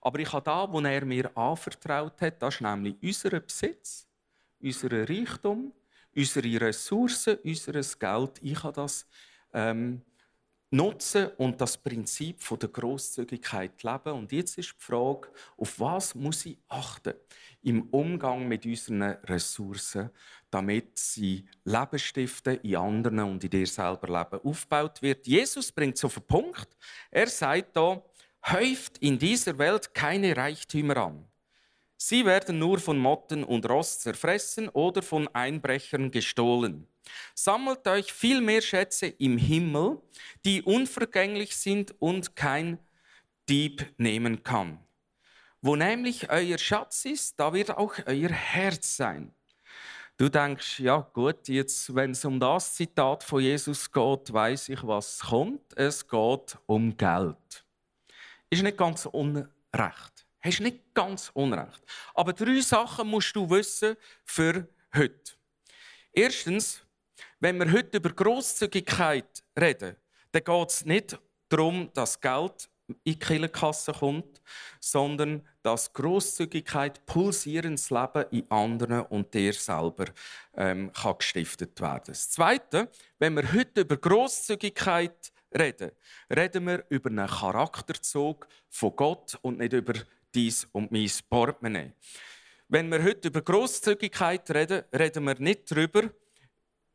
Aber 0.00 0.20
ich 0.20 0.32
habe 0.32 0.44
da, 0.44 0.72
wo 0.72 0.80
er 0.80 1.04
mir 1.04 1.36
anvertraut 1.36 2.20
hat, 2.20 2.40
das 2.40 2.54
ist 2.54 2.60
nämlich 2.60 2.94
unser 3.02 3.40
Besitz, 3.40 4.06
unser 4.62 5.08
Reichtum, 5.08 5.72
unsere 6.14 6.60
Ressourcen, 6.60 7.36
unser 7.42 7.72
Geld. 7.72 8.40
Ich 8.40 8.62
habe 8.62 8.74
das 8.74 9.08
ähm, 9.52 10.02
nutzen 10.74 11.28
und 11.36 11.60
das 11.60 11.76
Prinzip 11.76 12.40
der 12.58 12.68
Großzügigkeit 12.68 13.82
leben. 13.82 14.12
Und 14.12 14.32
jetzt 14.32 14.58
ist 14.58 14.74
die 14.78 14.84
Frage, 14.84 15.28
auf 15.56 15.78
was 15.78 16.14
muss 16.14 16.44
ich 16.46 16.58
achten 16.68 17.14
im 17.62 17.82
Umgang 17.90 18.46
mit 18.46 18.66
unseren 18.66 19.02
Ressourcen, 19.02 20.10
damit 20.50 20.98
sie 20.98 21.46
Leben 21.64 21.98
stiften 21.98 22.58
in 22.62 22.76
anderen 22.76 23.20
und 23.20 23.44
in 23.44 23.50
dir 23.50 23.66
selber 23.66 24.08
Leben 24.08 24.44
aufgebaut 24.44 25.00
wird. 25.00 25.26
Jesus 25.26 25.72
bringt 25.72 25.96
es 25.96 26.04
auf 26.04 26.14
den 26.14 26.26
Punkt. 26.26 26.76
Er 27.10 27.28
sagt 27.28 27.76
da, 27.76 28.02
häuft 28.46 28.98
in 28.98 29.18
dieser 29.18 29.56
Welt 29.58 29.94
keine 29.94 30.36
Reichtümer 30.36 30.96
an. 30.98 31.24
Sie 31.96 32.26
werden 32.26 32.58
nur 32.58 32.78
von 32.78 32.98
Motten 32.98 33.44
und 33.44 33.68
Rost 33.68 34.02
zerfressen 34.02 34.68
oder 34.68 35.02
von 35.02 35.28
Einbrechern 35.28 36.10
gestohlen. 36.10 36.86
Sammelt 37.34 37.86
euch 37.86 38.12
viel 38.12 38.40
mehr 38.40 38.62
Schätze 38.62 39.06
im 39.06 39.38
Himmel, 39.38 40.00
die 40.44 40.62
unvergänglich 40.62 41.56
sind 41.56 41.94
und 42.00 42.36
kein 42.36 42.78
Dieb 43.48 43.94
nehmen 43.98 44.42
kann. 44.42 44.78
Wo 45.60 45.76
nämlich 45.76 46.30
euer 46.30 46.58
Schatz 46.58 47.04
ist, 47.04 47.40
da 47.40 47.52
wird 47.52 47.70
auch 47.70 47.94
euer 48.06 48.30
Herz 48.30 48.96
sein. 48.96 49.34
Du 50.16 50.28
denkst, 50.28 50.78
ja 50.78 50.98
gut, 50.98 51.48
jetzt, 51.48 51.92
wenn 51.94 52.12
es 52.12 52.24
um 52.24 52.38
das 52.38 52.74
Zitat 52.74 53.24
von 53.24 53.42
Jesus 53.42 53.90
geht, 53.90 54.32
weiß 54.32 54.68
ich, 54.68 54.86
was 54.86 55.18
kommt. 55.18 55.76
Es 55.76 56.06
geht 56.06 56.56
um 56.66 56.96
Geld. 56.96 57.64
Ist 58.48 58.62
nicht 58.62 58.76
ganz 58.76 59.06
unrecht. 59.06 60.26
Hast 60.40 60.60
nicht 60.60 60.94
ganz 60.94 61.30
unrecht. 61.34 61.82
Aber 62.14 62.32
drei 62.32 62.60
Sachen 62.60 63.08
musst 63.08 63.34
du 63.34 63.48
wissen 63.50 63.96
für 64.24 64.68
heute. 64.94 65.32
Erstens, 66.12 66.83
wenn 67.44 67.58
wir 67.58 67.70
heute 67.72 67.98
über 67.98 68.08
Großzügigkeit 68.08 69.44
reden, 69.60 69.96
dann 70.32 70.44
geht 70.44 70.70
es 70.70 70.86
nicht 70.86 71.18
darum, 71.50 71.90
dass 71.92 72.18
Geld 72.18 72.70
in 72.88 72.96
die 73.06 73.18
Killenkasse 73.18 73.92
kommt, 73.92 74.40
sondern 74.80 75.46
dass 75.62 75.92
Großzügigkeit 75.92 77.04
pulsierendes 77.04 77.90
Leben 77.90 78.24
in 78.30 78.50
anderen 78.50 79.02
und 79.02 79.34
dir 79.34 79.52
selber 79.52 80.06
ähm, 80.56 80.90
kann 80.94 81.18
gestiftet 81.18 81.78
werden. 81.82 82.04
Das 82.06 82.30
Zweite, 82.30 82.88
wenn 83.18 83.34
wir 83.34 83.52
heute 83.52 83.82
über 83.82 83.98
Großzügigkeit 83.98 85.30
reden, 85.54 85.90
reden 86.34 86.66
wir 86.66 86.86
über 86.88 87.10
einen 87.10 87.28
Charakterzug 87.28 88.48
von 88.70 88.96
Gott 88.96 89.38
und 89.42 89.58
nicht 89.58 89.74
über 89.74 89.92
dies 90.34 90.66
und 90.72 90.90
mein 90.90 91.10
Portemonnaie. 91.28 91.92
Wenn 92.68 92.90
wir 92.90 93.02
heute 93.02 93.28
über 93.28 93.42
Großzügigkeit 93.42 94.50
reden, 94.50 94.84
reden 94.94 95.24
wir 95.24 95.38
nicht 95.38 95.70
darüber, 95.70 96.08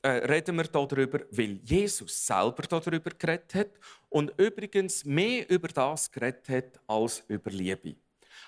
äh, 0.02 0.10
reden 0.10 0.56
wir 0.58 0.64
darüber, 0.66 1.20
weil 1.32 1.60
Jesus 1.64 2.26
selber 2.26 2.64
darüber 2.64 3.12
geredet 3.12 3.56
hat 3.56 3.72
und 4.10 4.32
übrigens 4.40 5.04
mehr 5.06 5.50
über 5.50 5.68
das 5.68 6.12
geredet 6.12 6.48
hat 6.50 6.80
als 6.88 7.24
über 7.28 7.52
Liebe. 7.52 7.96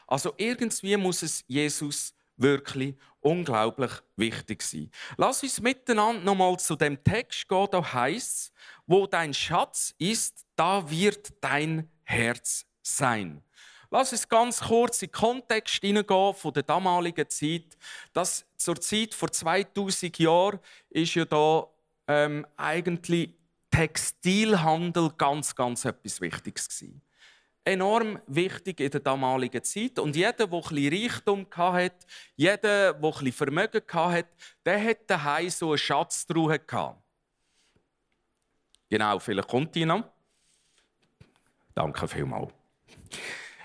Also 0.07 0.33
irgendwie 0.37 0.97
muss 0.97 1.21
es 1.23 1.43
Jesus 1.47 2.13
wirklich 2.37 2.95
unglaublich 3.19 3.91
wichtig 4.15 4.63
sein. 4.63 4.89
Lass 5.17 5.43
uns 5.43 5.61
miteinander 5.61 6.23
nochmal 6.23 6.57
zu 6.57 6.75
dem 6.75 7.01
Text 7.03 7.47
gehen, 7.47 7.67
da 7.71 7.93
heißt 7.93 8.51
wo 8.87 9.07
dein 9.07 9.33
Schatz 9.33 9.93
ist, 9.97 10.45
da 10.55 10.89
wird 10.89 11.31
dein 11.39 11.89
Herz 12.03 12.65
sein. 12.81 13.41
Lass 13.93 14.13
uns 14.13 14.29
ganz 14.29 14.61
kurz 14.61 15.01
in 15.01 15.09
den 15.09 15.11
Kontext 15.11 15.81
hineingehen 15.81 16.33
von 16.33 16.53
der 16.53 16.63
damaligen 16.63 17.29
Zeit. 17.29 17.77
Das 18.13 18.45
zur 18.55 18.79
Zeit 18.79 19.13
vor 19.13 19.29
2000 19.29 20.17
Jahren 20.17 20.59
ist 20.89 21.13
ja 21.13 21.25
da 21.25 21.67
ähm, 22.07 22.47
eigentlich 22.55 23.31
Textilhandel 23.69 25.11
ganz, 25.17 25.53
ganz 25.53 25.83
etwas 25.83 26.21
Wichtiges 26.21 26.69
gewesen. 26.69 27.01
Enorm 27.65 28.19
wichtig 28.27 28.79
in 28.79 28.91
der 28.91 29.01
damaligen 29.01 29.61
Zeit. 29.61 29.99
Und 29.99 30.15
jeder, 30.15 30.33
der 30.33 30.47
ein 30.47 30.87
Reichtum 30.87 31.45
hatte, 31.51 32.05
jeder, 32.37 32.57
der 32.57 32.95
ein 32.95 33.31
Vermögen 33.33 33.81
hatte, 33.93 34.29
der 34.65 34.83
hatte 34.83 35.03
daheim 35.05 35.49
so 35.49 35.69
eine 35.69 35.77
Schatztruhe. 35.77 36.61
Genau, 38.89 39.19
vielleicht 39.19 39.49
kommt 39.49 39.75
die 39.75 39.85
noch. 39.85 40.05
Danke 41.75 42.07
vielmals. 42.07 42.53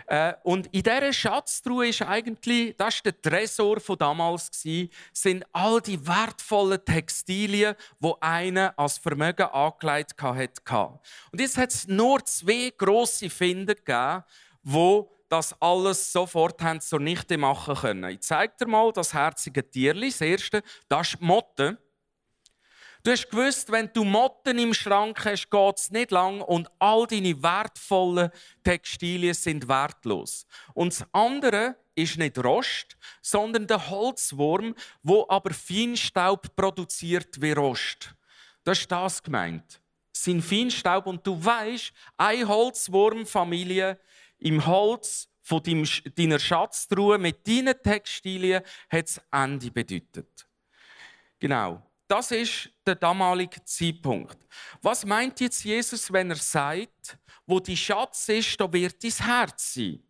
Äh, 0.07 0.35
und 0.45 0.67
in 0.69 0.83
dieser 0.83 1.13
Schatztruhe 1.13 1.89
ist 1.89 2.03
eigentlich, 2.03 2.77
das 2.77 2.97
ist 2.97 3.05
der 3.07 3.21
Tresor 3.21 3.81
von 3.81 3.99
damals 3.99 4.51
gewesen, 4.51 4.91
sind 5.13 5.45
all 5.53 5.81
die 5.81 6.07
wertvollen 6.07 6.85
Textilien, 6.85 7.75
wo 7.99 8.17
einer 8.21 8.73
als 8.77 8.99
Vermögen 8.99 9.47
angelegt 9.47 10.23
hatte. 10.23 11.01
Und 11.33 11.41
jetzt 11.41 11.57
hat 11.57 11.73
es 11.73 11.89
nur 11.89 12.25
zwei 12.25 12.73
grosse 12.77 13.29
Finder 13.31 13.75
gegeben, 13.75 14.25
wo 14.63 15.11
das 15.29 15.61
alles 15.61 16.13
sofort 16.13 16.63
haben 16.63 16.81
zunichte 16.81 17.37
machen 17.37 17.75
können. 17.75 18.11
Ich 18.11 18.21
zeige 18.21 18.55
dir 18.61 18.67
mal 18.67 18.93
das 18.93 19.13
herzige 19.13 19.69
Tierli. 19.69 20.11
Das 20.11 20.21
erste, 20.21 20.63
das 20.89 21.09
ist 21.09 21.21
die 21.21 21.25
Motte. 21.25 21.79
Du 23.07 23.13
hast 23.13 23.31
gewusst, 23.31 23.71
wenn 23.71 23.89
du 23.93 24.03
Motten 24.03 24.59
im 24.59 24.75
Schrank 24.75 25.25
hast, 25.25 25.49
geht 25.49 25.79
es 25.79 25.93
nicht 25.93 26.11
lang 26.11 26.41
und 26.41 26.69
all 26.81 27.07
deine 27.07 27.41
wertvollen 27.41 28.33
Textilien 28.65 29.33
sind 29.33 29.69
wertlos. 29.69 30.45
Und 30.75 30.93
das 30.93 31.07
andere 31.13 31.77
ist 31.95 32.19
nicht 32.19 32.37
Rost, 32.43 32.97
sondern 33.23 33.69
der 33.69 33.91
Holzwurm, 33.91 34.75
wo 35.05 35.25
aber 35.29 35.55
Feinstaub 35.55 36.57
produziert 36.57 37.41
wie 37.41 37.53
Rost. 37.53 38.13
Das 38.65 38.81
ist 38.81 38.91
das 38.91 39.23
gemeint. 39.23 39.81
Sind 40.13 40.43
Feinstaub 40.43 41.07
und 41.07 41.25
du 41.25 41.45
weißt, 41.45 41.93
eine 42.17 42.49
Holzwurmfamilie 42.49 44.01
im 44.41 44.67
Holz 44.67 45.29
von 45.43 45.63
deiner 45.63 46.41
Schatztruhe 46.41 47.19
mit 47.19 47.47
deinen 47.47 47.81
Textilien 47.81 48.65
hat 48.91 49.07
das 49.07 49.23
Ende 49.31 49.71
bedeutet. 49.71 50.49
Genau. 51.39 51.87
Das 52.09 52.31
ist 52.31 52.71
der 52.87 52.95
damalige 52.95 53.63
Zeitpunkt. 53.65 54.39
Was 54.81 55.05
meint 55.05 55.41
jetzt 55.41 55.65
Jesus, 55.65 56.13
wenn 56.13 56.31
er 56.31 56.37
sagt, 56.37 57.19
wo 57.47 57.59
die 57.59 57.77
Schatz 57.77 58.29
ist, 58.29 58.61
da 58.61 58.73
wird 58.73 59.03
dein 59.03 59.11
Herz 59.11 59.75
sein? 59.75 60.03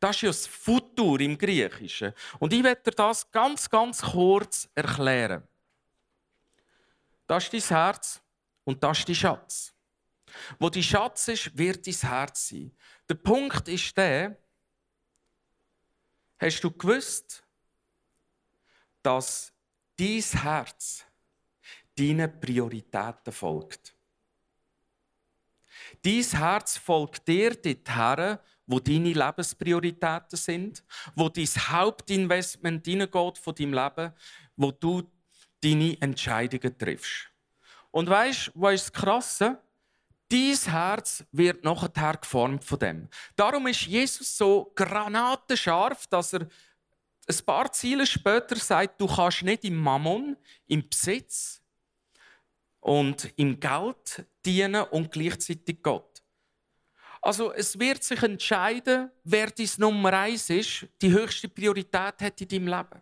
Das 0.00 0.16
ist 0.16 0.22
ja 0.22 0.28
das 0.28 0.46
Futur 0.46 1.20
im 1.20 1.36
Griechischen. 1.38 2.12
Und 2.38 2.52
ich 2.52 2.62
werde 2.62 2.82
dir 2.82 2.96
das 2.96 3.30
ganz, 3.30 3.68
ganz 3.68 4.02
kurz 4.02 4.68
erklären. 4.74 5.46
Das 7.26 7.44
ist 7.44 7.52
dein 7.52 7.76
Herz 7.76 8.20
und 8.64 8.82
das 8.82 8.98
ist 8.98 9.08
dein 9.08 9.14
Schatz. 9.14 9.74
Wo 10.58 10.68
die 10.68 10.82
Schatz 10.82 11.28
ist, 11.28 11.56
wird 11.56 11.86
dein 11.86 12.10
Herz 12.10 12.48
sein. 12.48 12.72
Der 13.08 13.14
Punkt 13.14 13.68
ist 13.68 13.96
der, 13.96 14.36
hast 16.38 16.60
du 16.62 16.70
gewusst, 16.70 17.44
dass 19.02 19.52
dein 19.96 20.22
Herz 20.22 21.04
deinen 21.98 22.40
Prioritäten 22.40 23.32
folgt. 23.32 23.94
Dein 26.02 26.22
Herz 26.22 26.76
folgt 26.76 27.26
dir 27.26 27.54
dorthin, 27.54 28.38
wo 28.66 28.80
deine 28.80 29.12
Lebensprioritäten 29.12 30.36
sind, 30.36 30.82
wo 31.14 31.28
dein 31.28 31.46
Hauptinvestment 31.46 32.84
hineingeht 32.86 33.38
von 33.38 33.54
deinem 33.54 33.74
Leben, 33.74 34.12
wo 34.56 34.70
du 34.70 35.02
deine 35.62 36.00
Entscheidungen 36.00 36.76
triffst. 36.78 37.30
Und 37.90 38.08
weißt, 38.08 38.52
was 38.54 38.74
ist 38.74 38.86
das 38.86 38.92
Krasse? 38.92 39.60
Dein 40.28 40.56
Herz 40.56 41.24
wird 41.32 41.64
nachher 41.64 42.16
geformt 42.16 42.64
von 42.64 42.78
dem. 42.78 43.08
Darum 43.36 43.66
ist 43.66 43.82
Jesus 43.82 44.36
so 44.36 44.72
granatenscharf, 44.74 46.06
dass 46.06 46.32
er 46.32 46.48
ein 47.26 47.46
paar 47.46 47.72
Ziele 47.72 48.06
später 48.06 48.56
sagt, 48.56 49.00
du 49.00 49.06
kannst 49.06 49.42
nicht 49.42 49.64
im 49.64 49.76
Mammon, 49.76 50.36
im 50.66 50.88
Besitz, 50.88 51.62
und 52.84 53.32
im 53.36 53.58
Geld 53.58 54.26
dienen 54.44 54.82
und 54.82 55.10
gleichzeitig 55.10 55.82
Gott. 55.82 56.22
Also 57.22 57.50
es 57.54 57.78
wird 57.78 58.04
sich 58.04 58.22
entscheiden, 58.22 59.10
wer 59.24 59.50
dein 59.50 59.70
Nummer 59.78 60.12
eins 60.12 60.50
ist, 60.50 60.86
die 61.00 61.10
höchste 61.10 61.48
Priorität 61.48 62.20
hat 62.20 62.40
in 62.42 62.48
deinem 62.48 62.68
Leben. 62.68 63.00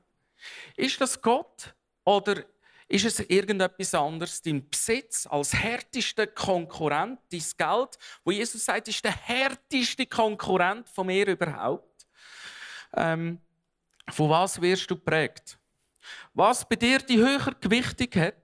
Ist 0.77 1.01
das 1.01 1.21
Gott 1.21 1.75
oder 2.05 2.45
ist 2.87 3.05
es 3.07 3.18
irgendetwas 3.29 3.92
anderes? 3.92 4.40
Dein 4.40 4.71
Besitz 4.71 5.27
als 5.27 5.53
härtester 5.53 6.29
Konkurrent, 6.29 7.18
dein 7.33 7.42
Geld, 7.59 7.99
wo 8.25 8.31
Jesus 8.31 8.64
sagt, 8.64 8.87
ist 8.87 9.05
der 9.05 9.16
härteste 9.16 10.07
Konkurrent 10.07 10.88
von 10.88 11.09
mir 11.09 11.27
überhaupt. 11.27 12.07
Ähm, 12.95 13.40
von 14.09 14.31
was 14.31 14.61
wirst 14.62 14.88
du 14.88 14.95
prägt? 14.95 15.59
Was 16.35 16.68
bei 16.68 16.77
dir 16.77 16.99
die 17.01 17.18
höhere 17.18 17.57
Gewichtung 17.61 18.23
hat, 18.23 18.42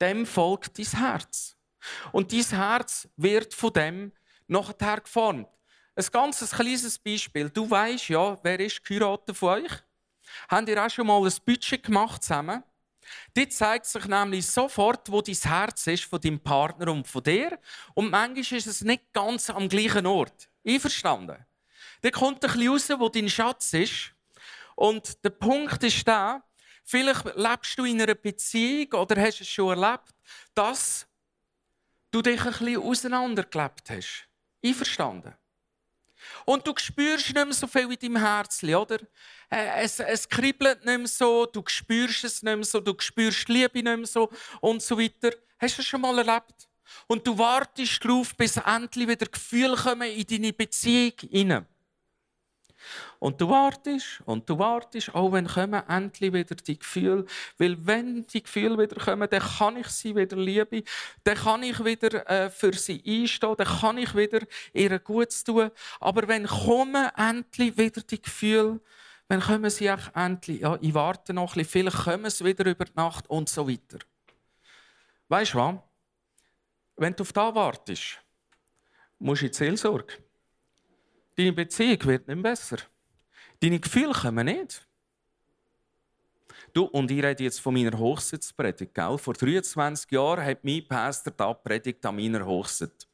dem 0.00 0.26
folgt 0.26 0.78
dein 0.78 0.86
Herz. 0.86 1.56
Und 2.12 2.32
dein 2.32 2.44
Herz 2.44 3.08
wird 3.16 3.54
von 3.54 3.72
dem 3.72 4.12
nachher 4.46 5.00
geformt. 5.00 5.48
Ein 5.94 6.06
ganz 6.12 6.50
kleines 6.50 6.98
Beispiel. 6.98 7.50
Du 7.50 7.70
weißt 7.70 8.08
ja, 8.08 8.38
wer 8.42 8.60
ist 8.60 8.84
geheiratet 8.84 9.36
von 9.36 9.62
euch? 9.62 9.72
Habt 10.48 10.68
ihr 10.68 10.84
auch 10.84 10.90
schon 10.90 11.06
mal 11.06 11.22
ein 11.22 11.32
Budget 11.44 11.82
gemacht 11.82 12.22
zusammen? 12.22 12.62
Dort 13.34 13.52
zeigt 13.52 13.86
sich 13.86 14.06
nämlich 14.06 14.46
sofort, 14.46 15.10
wo 15.10 15.20
dein 15.20 15.34
Herz 15.34 15.86
ist 15.86 16.04
von 16.04 16.20
deinem 16.20 16.40
Partner 16.40 16.92
und 16.92 17.06
von 17.06 17.22
dir. 17.22 17.58
Und 17.94 18.10
manchmal 18.10 18.58
ist 18.58 18.66
es 18.66 18.82
nicht 18.82 19.12
ganz 19.12 19.50
am 19.50 19.68
gleichen 19.68 20.06
Ort. 20.06 20.48
Einverstanden? 20.66 21.44
Da 22.02 22.10
kommt 22.10 22.44
ein 22.44 22.52
bisschen 22.52 22.68
raus, 22.68 22.90
wo 22.98 23.08
dein 23.08 23.28
Schatz 23.28 23.72
ist. 23.72 24.12
Und 24.76 25.22
der 25.24 25.30
Punkt 25.30 25.82
ist 25.82 26.06
da, 26.06 26.42
Vielleicht 26.90 27.36
lebst 27.36 27.78
du 27.78 27.84
in 27.84 28.02
einer 28.02 28.16
Beziehung 28.16 28.92
oder 28.94 29.22
hast 29.22 29.40
es 29.40 29.48
schon 29.48 29.78
erlebt, 29.78 30.12
dass 30.56 31.06
du 32.10 32.20
dich 32.20 32.40
ein 32.40 32.50
bisschen 32.50 32.82
auseinandergelebt 32.82 33.90
hast. 33.90 34.26
Einverstanden? 34.64 35.32
Und 36.44 36.66
du 36.66 36.74
spürst 36.76 37.32
nicht 37.32 37.34
mehr 37.34 37.52
so 37.52 37.68
viel 37.68 37.92
in 37.92 37.96
deinem 37.96 38.16
Herzen, 38.16 38.74
oder? 38.74 38.98
Äh, 39.48 39.84
es, 39.84 40.00
es 40.00 40.28
kribbelt 40.28 40.84
nicht 40.84 40.98
mehr 40.98 41.06
so, 41.06 41.46
du 41.46 41.62
spürst 41.64 42.24
es 42.24 42.42
nicht 42.42 42.56
mehr 42.56 42.64
so, 42.64 42.80
du 42.80 42.92
spürst 42.98 43.46
die 43.46 43.52
Liebe 43.52 43.84
nicht 43.84 43.84
mehr 43.84 44.06
so 44.06 44.28
und 44.60 44.82
so 44.82 44.98
weiter. 44.98 45.30
Hast 45.60 45.74
du 45.74 45.82
das 45.82 45.86
schon 45.86 46.00
mal 46.00 46.18
erlebt? 46.18 46.68
Und 47.06 47.24
du 47.24 47.38
wartest 47.38 48.04
darauf, 48.04 48.34
bis 48.36 48.56
endlich 48.56 49.06
wieder 49.06 49.26
Gefühle 49.26 49.76
kommen 49.76 50.10
in 50.10 50.26
deine 50.26 50.52
Beziehung 50.52 51.12
hinein. 51.30 51.66
Und 53.20 53.38
du 53.38 53.50
wartest 53.50 54.22
und 54.24 54.48
du 54.48 54.58
wartest, 54.58 55.14
auch 55.14 55.30
wenn 55.32 55.46
kommen 55.46 55.82
endlich 55.88 56.32
wieder 56.32 56.54
die 56.54 56.78
Gefühle. 56.78 57.26
Weil 57.58 57.76
wenn 57.86 58.26
die 58.26 58.42
Gefühle 58.42 58.78
wieder 58.78 58.96
kommen, 58.96 59.28
dann 59.28 59.42
kann 59.42 59.76
ich 59.76 59.88
sie 59.88 60.16
wieder 60.16 60.38
lieben, 60.38 60.82
dann 61.22 61.36
kann 61.36 61.62
ich 61.62 61.84
wieder 61.84 62.28
äh, 62.28 62.48
für 62.48 62.72
sie 62.72 63.02
einstehen, 63.06 63.54
dann 63.58 63.66
kann 63.66 63.98
ich 63.98 64.16
wieder 64.16 64.40
ihr 64.72 64.98
Gutes 64.98 65.44
tun. 65.44 65.70
Aber 66.00 66.26
wenn 66.28 66.46
kommen 66.46 67.10
endlich 67.14 67.76
wieder 67.76 68.00
die 68.00 68.22
Gefühle, 68.22 68.80
wenn 69.28 69.40
kommen 69.40 69.68
sie 69.68 69.90
auch 69.90 70.14
endlich, 70.14 70.62
ja, 70.62 70.78
ich 70.80 70.94
warte 70.94 71.34
noch 71.34 71.54
ein 71.54 71.58
bisschen, 71.58 71.90
vielleicht 71.90 72.04
kommen 72.04 72.30
sie 72.30 72.44
wieder 72.46 72.64
über 72.64 72.86
die 72.86 72.96
Nacht 72.96 73.28
und 73.28 73.50
so 73.50 73.68
weiter. 73.68 73.98
Weißt 75.28 75.52
du 75.52 75.58
was? 75.58 75.76
Wenn 76.96 77.14
du 77.14 77.22
auf 77.22 77.34
das 77.34 77.54
wartest, 77.54 78.18
musst 79.18 79.42
du 79.42 79.46
in 79.46 79.52
die 79.52 79.58
Seelsorge. 79.58 80.14
Deine 81.36 81.52
Beziehung 81.52 82.02
wird 82.04 82.26
nicht 82.26 82.42
besser. 82.42 82.78
Deine 83.60 83.78
Gefühle 83.78 84.12
kommen 84.12 84.46
nicht. 84.46 84.86
Du, 86.72 86.84
und 86.84 87.10
ich 87.10 87.22
rede 87.22 87.44
jetzt 87.44 87.60
von 87.60 87.74
meiner 87.74 87.98
Hochsitzpredigt. 87.98 88.94
Gell? 88.94 89.18
Vor 89.18 89.34
23 89.34 90.10
Jahren 90.10 90.44
hat 90.44 90.64
mein 90.64 90.86
Pastor 90.86 91.32
da 91.36 91.52
predigt 91.52 92.04
an 92.06 92.16
meiner 92.16 92.44
Hochsitz. 92.46 93.06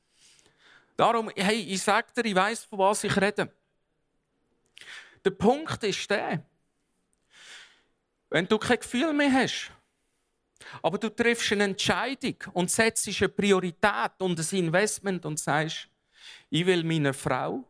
Darum, 0.97 1.31
hey, 1.35 1.61
ich 1.61 1.83
sage 1.83 2.09
dir, 2.15 2.25
ich 2.25 2.35
weiß, 2.35 2.65
von 2.65 2.79
was 2.79 3.05
ich 3.05 3.17
rede. 3.17 3.51
Der 5.25 5.31
Punkt 5.31 5.83
ist 5.85 6.09
der, 6.09 6.45
wenn 8.31 8.47
du 8.47 8.59
kein 8.59 8.79
Gefühl 8.79 9.13
mehr 9.13 9.33
hast, 9.33 9.73
aber 10.83 10.99
du 10.99 11.09
triffst 11.09 11.53
eine 11.53 11.65
Entscheidung 11.65 12.37
und 12.53 12.71
setzt 12.71 13.09
eine 13.09 13.29
Priorität 13.29 14.13
und 14.19 14.39
ein 14.39 14.59
Investment 14.59 15.27
und 15.27 15.39
sagst, 15.39 15.89
ich 16.51 16.65
will 16.65 16.85
meiner 16.85 17.13
Frau 17.13 17.65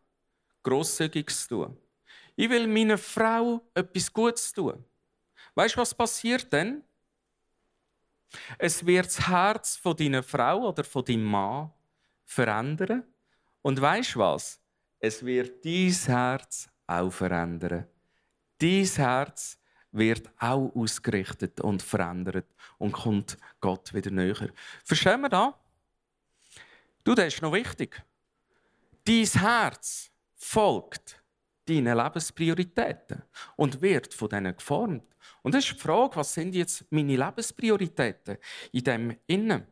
Grosszügiges 0.63 1.49
tun. 1.49 1.77
Ich 2.37 2.51
will 2.51 2.67
meiner 2.67 2.99
Frau 2.99 3.63
etwas 3.75 4.13
Gutes 4.13 4.53
tun. 4.53 4.85
Weißt 5.55 5.75
du, 5.75 5.81
was 5.81 5.95
passiert 5.95 6.53
denn? 6.53 6.85
Es 8.59 8.85
wird 8.85 9.07
das 9.07 9.27
Herz 9.27 9.77
von 9.77 9.97
deiner 9.97 10.23
Frau 10.23 10.69
oder 10.69 10.85
von 10.85 11.05
deinem 11.05 11.25
Mann 11.25 11.73
verändern. 12.27 13.05
Und 13.63 13.81
weißt 13.81 14.15
du 14.15 14.19
was? 14.19 14.61
Es 14.99 15.25
wird 15.25 15.65
dein 15.65 15.91
Herz 15.93 16.69
auch 16.87 17.11
verändern. 17.11 17.87
Dein 18.59 18.85
Herz 18.85 19.59
wird 19.93 20.31
auch 20.39 20.71
ausgerichtet 20.75 21.61
und 21.63 21.83
verändert 21.83 22.55
und 22.77 22.93
kommt 22.93 23.39
Gott 23.61 23.95
wieder 23.95 24.11
näher. 24.11 24.51
Verstehen 24.85 25.23
wir 25.23 25.31
da? 25.31 25.59
Du, 27.03 27.15
das 27.15 27.35
ist 27.35 27.43
noch 27.43 27.53
wichtig. 27.53 28.03
Dein 29.05 29.25
Herz 29.25 30.11
folgt 30.35 31.23
deinen 31.69 31.97
Lebensprioritäten 31.97 33.23
und 33.57 33.81
wird 33.83 34.15
von 34.15 34.29
denen 34.29 34.57
geformt. 34.57 35.05
Und 35.43 35.55
das 35.55 35.65
ist 35.65 35.75
die 35.75 35.81
Frage, 35.81 36.17
was 36.17 36.33
sind 36.33 36.55
jetzt 36.55 36.85
meine 36.91 37.17
Lebensprioritäten 37.17 38.39
in 38.73 38.85
dem 38.85 39.17
Innen? 39.27 39.67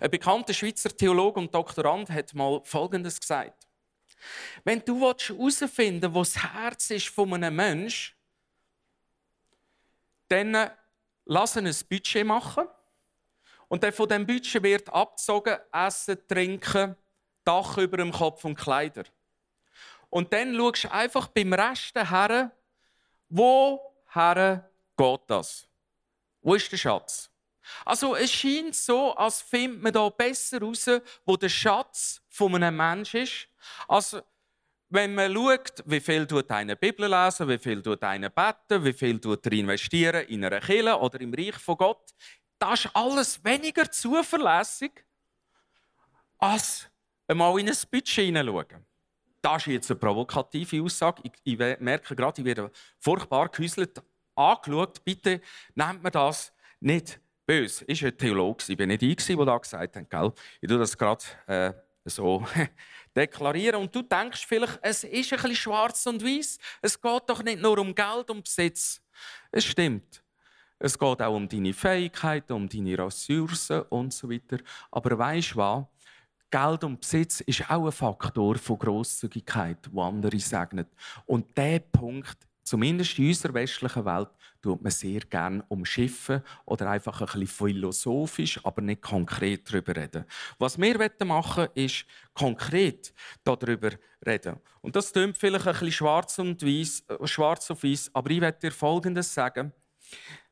Ein 0.00 0.10
bekannter 0.10 0.52
Schweizer 0.52 0.90
Theologe 0.90 1.40
und 1.40 1.54
Doktorand 1.54 2.10
hat 2.10 2.34
mal 2.34 2.60
Folgendes 2.64 3.20
gesagt. 3.20 3.68
Wenn 4.64 4.84
du 4.84 5.00
herausfinden 5.00 6.02
willst, 6.02 6.14
wo 6.14 6.20
das 6.20 6.42
Herz 6.42 6.90
ist 6.90 7.08
von 7.08 7.32
einem 7.32 7.54
Menschen, 7.54 8.14
dann 10.28 10.70
lass 11.24 11.56
ihn 11.56 11.66
ein 11.66 11.76
Budget 11.88 12.26
machen. 12.26 12.66
Und 13.68 13.82
dann 13.82 13.92
von 13.92 14.08
diesem 14.08 14.26
Budget 14.26 14.62
wird 14.62 14.88
abgezogen 14.88 15.56
Essen, 15.72 16.18
Trinken, 16.26 16.96
Dach 17.44 17.78
über 17.78 17.96
dem 17.96 18.12
Kopf 18.12 18.44
und 18.44 18.56
Kleider. 18.56 19.04
Und 20.10 20.32
dann 20.32 20.54
schaust 20.54 20.84
du 20.84 20.92
einfach 20.92 21.28
beim 21.28 21.52
Rest 21.52 21.94
her, 21.94 22.50
woher 23.28 24.70
geht 24.96 25.20
das? 25.28 25.68
Wo 26.42 26.54
ist 26.54 26.70
der 26.70 26.76
Schatz? 26.76 27.30
Also 27.84 28.16
es 28.16 28.32
scheint 28.32 28.74
so, 28.74 29.14
als 29.14 29.40
findet 29.40 29.82
man 29.82 29.92
da 29.92 30.08
besser 30.08 30.60
raus, 30.60 30.90
wo 31.24 31.36
der 31.36 31.48
Schatz 31.48 32.20
von 32.28 32.54
einem 32.56 32.76
Menschen 32.76 33.22
ist, 33.22 33.48
als 33.86 34.16
wenn 34.88 35.14
man 35.14 35.32
schaut, 35.32 35.84
wie 35.86 36.00
viel 36.00 36.26
tut 36.26 36.50
eine 36.50 36.74
Bibel 36.74 37.08
lesen, 37.08 37.48
wie 37.48 37.58
viel 37.58 37.80
tut 37.80 38.02
eine 38.02 38.28
beten, 38.28 38.84
wie 38.84 38.92
viel 38.92 39.20
tut 39.20 39.46
er 39.46 39.52
investieren 39.52 40.26
in 40.26 40.44
einer 40.44 40.60
Kirche 40.60 40.98
oder 40.98 41.20
im 41.20 41.32
Reich 41.32 41.54
von 41.54 41.76
Gott, 41.76 42.12
das 42.58 42.86
ist 42.86 42.96
alles 42.96 43.44
weniger 43.44 43.88
zuverlässig, 43.90 45.04
als 46.38 46.88
einmal 47.28 47.60
in 47.60 47.68
ein 47.68 47.76
Budget 47.90 48.24
hineinschauen 48.26 48.84
das 49.42 49.62
ist 49.62 49.72
jetzt 49.72 49.90
eine 49.90 50.00
provokative 50.00 50.82
Aussage. 50.82 51.22
Ich, 51.24 51.32
ich 51.44 51.58
merke 51.80 52.14
gerade, 52.14 52.40
ich 52.40 52.44
werde 52.44 52.70
furchtbar 52.98 53.48
gehäuselt 53.48 54.02
angeschaut. 54.34 55.04
Bitte 55.04 55.40
nehmt 55.74 56.02
mir 56.02 56.10
das 56.10 56.52
nicht 56.80 57.20
böse. 57.46 57.84
Ich 57.86 58.02
war 58.02 58.10
ein 58.10 58.18
Theologe, 58.18 58.64
ich 58.68 58.78
war 58.78 58.86
nicht 58.86 59.02
ich, 59.02 59.16
der 59.16 59.44
das 59.44 59.62
gesagt 59.62 59.96
hat. 59.96 60.10
Gell? 60.10 60.32
Ich 60.60 60.68
tue 60.68 60.78
das 60.78 60.96
gerade 60.96 61.24
äh, 61.46 61.72
so 62.04 62.44
deklarieren. 63.16 63.82
Und 63.82 63.94
du 63.94 64.02
denkst 64.02 64.46
vielleicht, 64.46 64.78
es 64.82 65.04
ist 65.04 65.32
ein 65.32 65.36
bisschen 65.36 65.56
schwarz 65.56 66.06
und 66.06 66.24
weiß. 66.24 66.58
Es 66.82 67.00
geht 67.00 67.22
doch 67.26 67.42
nicht 67.42 67.60
nur 67.60 67.78
um 67.78 67.94
Geld 67.94 68.30
und 68.30 68.44
Besitz. 68.44 69.02
Es 69.50 69.64
stimmt. 69.64 70.22
Es 70.78 70.98
geht 70.98 71.20
auch 71.20 71.34
um 71.34 71.46
deine 71.46 71.74
Fähigkeiten, 71.74 72.54
um 72.54 72.68
deine 72.68 72.98
Ressourcen 72.98 73.82
und 73.90 74.14
so 74.14 74.30
weiter. 74.30 74.58
Aber 74.90 75.18
weißt 75.18 75.52
du 75.52 75.56
was? 75.56 75.84
Geld 76.50 76.82
und 76.82 77.00
Besitz 77.00 77.40
ist 77.42 77.70
auch 77.70 77.86
ein 77.86 77.92
Faktor 77.92 78.56
von 78.56 78.78
Grosszügigkeit, 78.78 79.78
wo 79.92 80.02
andere 80.02 80.38
segnet. 80.40 80.88
Und 81.26 81.56
der 81.56 81.78
Punkt, 81.78 82.36
zumindest 82.64 83.18
in 83.18 83.28
unserer 83.28 83.54
westlichen 83.54 84.04
Welt, 84.04 84.30
tut 84.60 84.82
man 84.82 84.90
sehr 84.90 85.20
gerne 85.20 85.64
umschiffen 85.68 86.42
oder 86.66 86.90
einfach 86.90 87.20
ein 87.20 87.26
bisschen 87.26 87.46
philosophisch, 87.46 88.60
aber 88.64 88.82
nicht 88.82 89.00
konkret 89.00 89.70
darüber 89.70 89.96
reden. 89.96 90.24
Was 90.58 90.78
wir 90.78 91.10
machen 91.24 91.68
ist 91.74 92.04
konkret 92.34 93.14
darüber 93.44 93.90
reden. 94.26 94.56
Und 94.80 94.96
das 94.96 95.12
klingt 95.12 95.38
vielleicht 95.38 95.66
ein 95.66 95.72
bisschen 95.72 95.92
schwarz 95.92 96.38
und 96.38 96.62
weiß, 96.62 97.04
äh, 97.08 97.26
schwarz 97.26 97.70
auf 97.70 97.84
weiß, 97.84 98.10
aber 98.12 98.30
ich 98.30 98.40
werde 98.40 98.58
dir 98.58 98.72
Folgendes 98.72 99.32
sagen. 99.32 99.72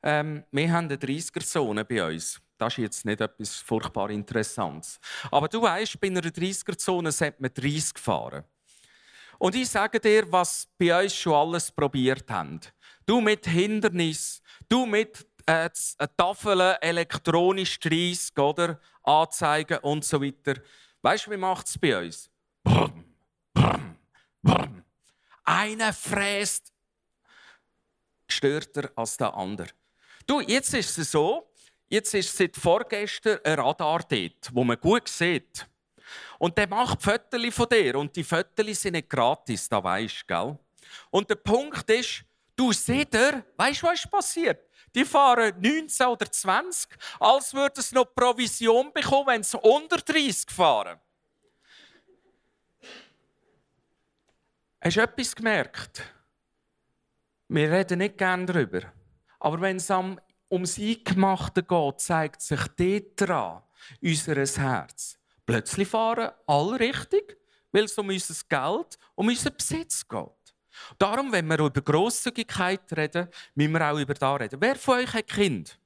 Ähm, 0.03 0.45
wir 0.53 0.73
haben 0.73 0.87
eine 0.87 0.97
30er-Zone 0.97 1.85
bei 1.85 2.07
uns. 2.07 2.41
Das 2.59 2.73
ist 2.73 2.79
jetzt 2.79 3.05
nicht 3.05 3.21
etwas 3.21 3.57
furchtbar 3.57 4.11
Interessantes. 4.11 4.99
Aber 5.31 5.49
du 5.49 5.63
weißt, 5.63 6.01
bei 6.01 6.09
einer 6.09 6.21
30er-Zone 6.21 7.13
sollte 7.13 7.41
man 7.41 7.55
30 7.55 7.97
fahren. 7.99 8.45
Und 9.39 9.55
ich 9.55 9.69
sage 9.69 10.01
dir, 10.01 10.31
was 10.33 10.67
bei 10.77 11.01
uns 11.01 11.15
schon 11.15 11.35
alles 11.35 11.71
probiert 11.71 12.29
haben. 12.29 12.61
Du 13.07 13.21
mit 13.21 13.47
Hindernis, 13.47 14.43
du 14.69 14.85
mit 14.85 15.25
äh, 15.47 15.71
Tafeln 16.17 16.77
elektronisch 16.81 17.79
30, 17.79 18.37
oder? 18.37 18.81
Anzeigen 19.05 19.79
und 19.79 20.05
so 20.05 20.21
weiter. 20.21 20.61
Weißt 21.01 21.27
du, 21.27 21.31
wie 21.31 21.37
macht 21.37 21.69
es 21.69 21.79
bei 21.79 21.97
uns? 21.97 22.29
Brum, 22.65 23.05
brum, 23.55 23.97
brum. 24.43 24.83
Einer 25.45 25.93
fräst 25.93 26.73
störter 28.27 28.91
als 28.97 29.17
der 29.17 29.35
andere. 29.35 29.69
Du, 30.27 30.41
jetzt 30.41 30.75
ist 30.75 30.99
es 30.99 31.13
so, 31.13 31.49
Jetzt 31.89 32.13
ist 32.15 32.37
seit 32.37 32.57
vorgestern 32.57 33.39
ein 33.45 33.59
Radar 33.59 34.01
dort, 34.09 34.51
wo 34.53 34.63
man 34.63 34.79
gut 34.79 35.09
sieht. 35.09 35.67
Und 36.39 36.57
der 36.59 36.69
macht 36.69 37.03
Fotos 37.03 37.55
von 37.55 37.69
dir. 37.69 37.97
Und 37.97 38.15
die 38.15 38.25
Fotos 38.25 38.83
sind 38.83 38.93
nicht 38.93 39.09
gratis, 39.09 39.69
da 39.69 39.83
weisst 39.83 40.27
gell? 40.29 40.59
Und 41.11 41.29
der 41.29 41.37
Punkt 41.37 41.89
ist, 41.91 42.25
du 42.57 42.73
siehst, 42.73 43.13
weißt 43.13 43.83
du, 43.83 43.87
was 43.87 44.05
ist 44.05 44.11
passiert? 44.11 44.69
Die 44.95 45.05
fahren 45.05 45.55
19 45.61 46.07
oder 46.07 46.31
20, 46.31 46.91
als 47.21 47.53
würden 47.53 47.83
sie 47.83 47.95
noch 47.95 48.15
Provision 48.15 48.93
bekommen, 48.93 49.27
wenn 49.27 49.43
sie 49.43 49.59
unter 49.59 49.99
30 49.99 50.51
fahren. 50.51 50.99
Hast 54.81 54.97
du 54.97 55.01
etwas 55.01 55.35
gemerkt? 55.35 56.03
Wir 57.49 57.71
reden 57.71 57.99
nicht 57.99 58.17
gerne 58.17 58.47
darüber. 58.47 58.93
Aber 59.41 59.61
wenn 59.61 59.77
es 59.77 59.91
am 59.91 60.21
ums 60.51 60.79
Eingemachte 60.79 61.63
geht, 61.63 62.01
zeigt 62.01 62.43
sich 62.43 62.61
dort 62.77 63.29
dran 63.29 63.63
unser 64.03 64.35
Herz. 64.35 65.19
Plötzlich 65.47 65.89
fahren 65.89 66.31
alle 66.47 66.81
richtig, 66.81 67.39
weil 67.73 67.85
es 67.85 67.97
um 67.99 68.09
unser 68.09 68.35
Geld, 68.49 68.99
um 69.15 69.29
unseren 69.29 69.57
Besitz 69.57 70.07
geht. 70.07 70.29
Darum, 70.99 71.33
wenn 71.33 71.47
wir 71.47 71.59
über 71.59 71.81
Grosszügigkeit 71.81 72.81
reden, 72.97 73.29
müssen 73.55 73.73
wir 73.73 73.91
auch 73.91 73.99
über 73.99 74.15
das 74.15 74.41
reden. 74.41 74.61
Wer 74.61 74.77
von 74.77 74.99
euch 74.99 75.13
hat 75.13 75.27
Kind? 75.27 75.79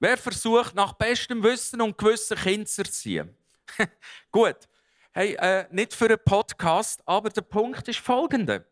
Wer 0.00 0.16
versucht, 0.16 0.74
nach 0.74 0.92
bestem 0.92 1.42
Wissen 1.42 1.80
und 1.80 1.96
Gewissen 1.96 2.36
Kinder 2.36 2.66
zu 2.66 2.82
erziehen? 2.82 3.36
Gut. 4.30 4.68
Hey, 5.12 5.34
äh, 5.34 5.66
nicht 5.70 5.94
für 5.94 6.04
einen 6.04 6.18
Podcast, 6.24 7.02
aber 7.06 7.30
der 7.30 7.40
Punkt 7.40 7.88
ist 7.88 7.98
folgender. 7.98 8.64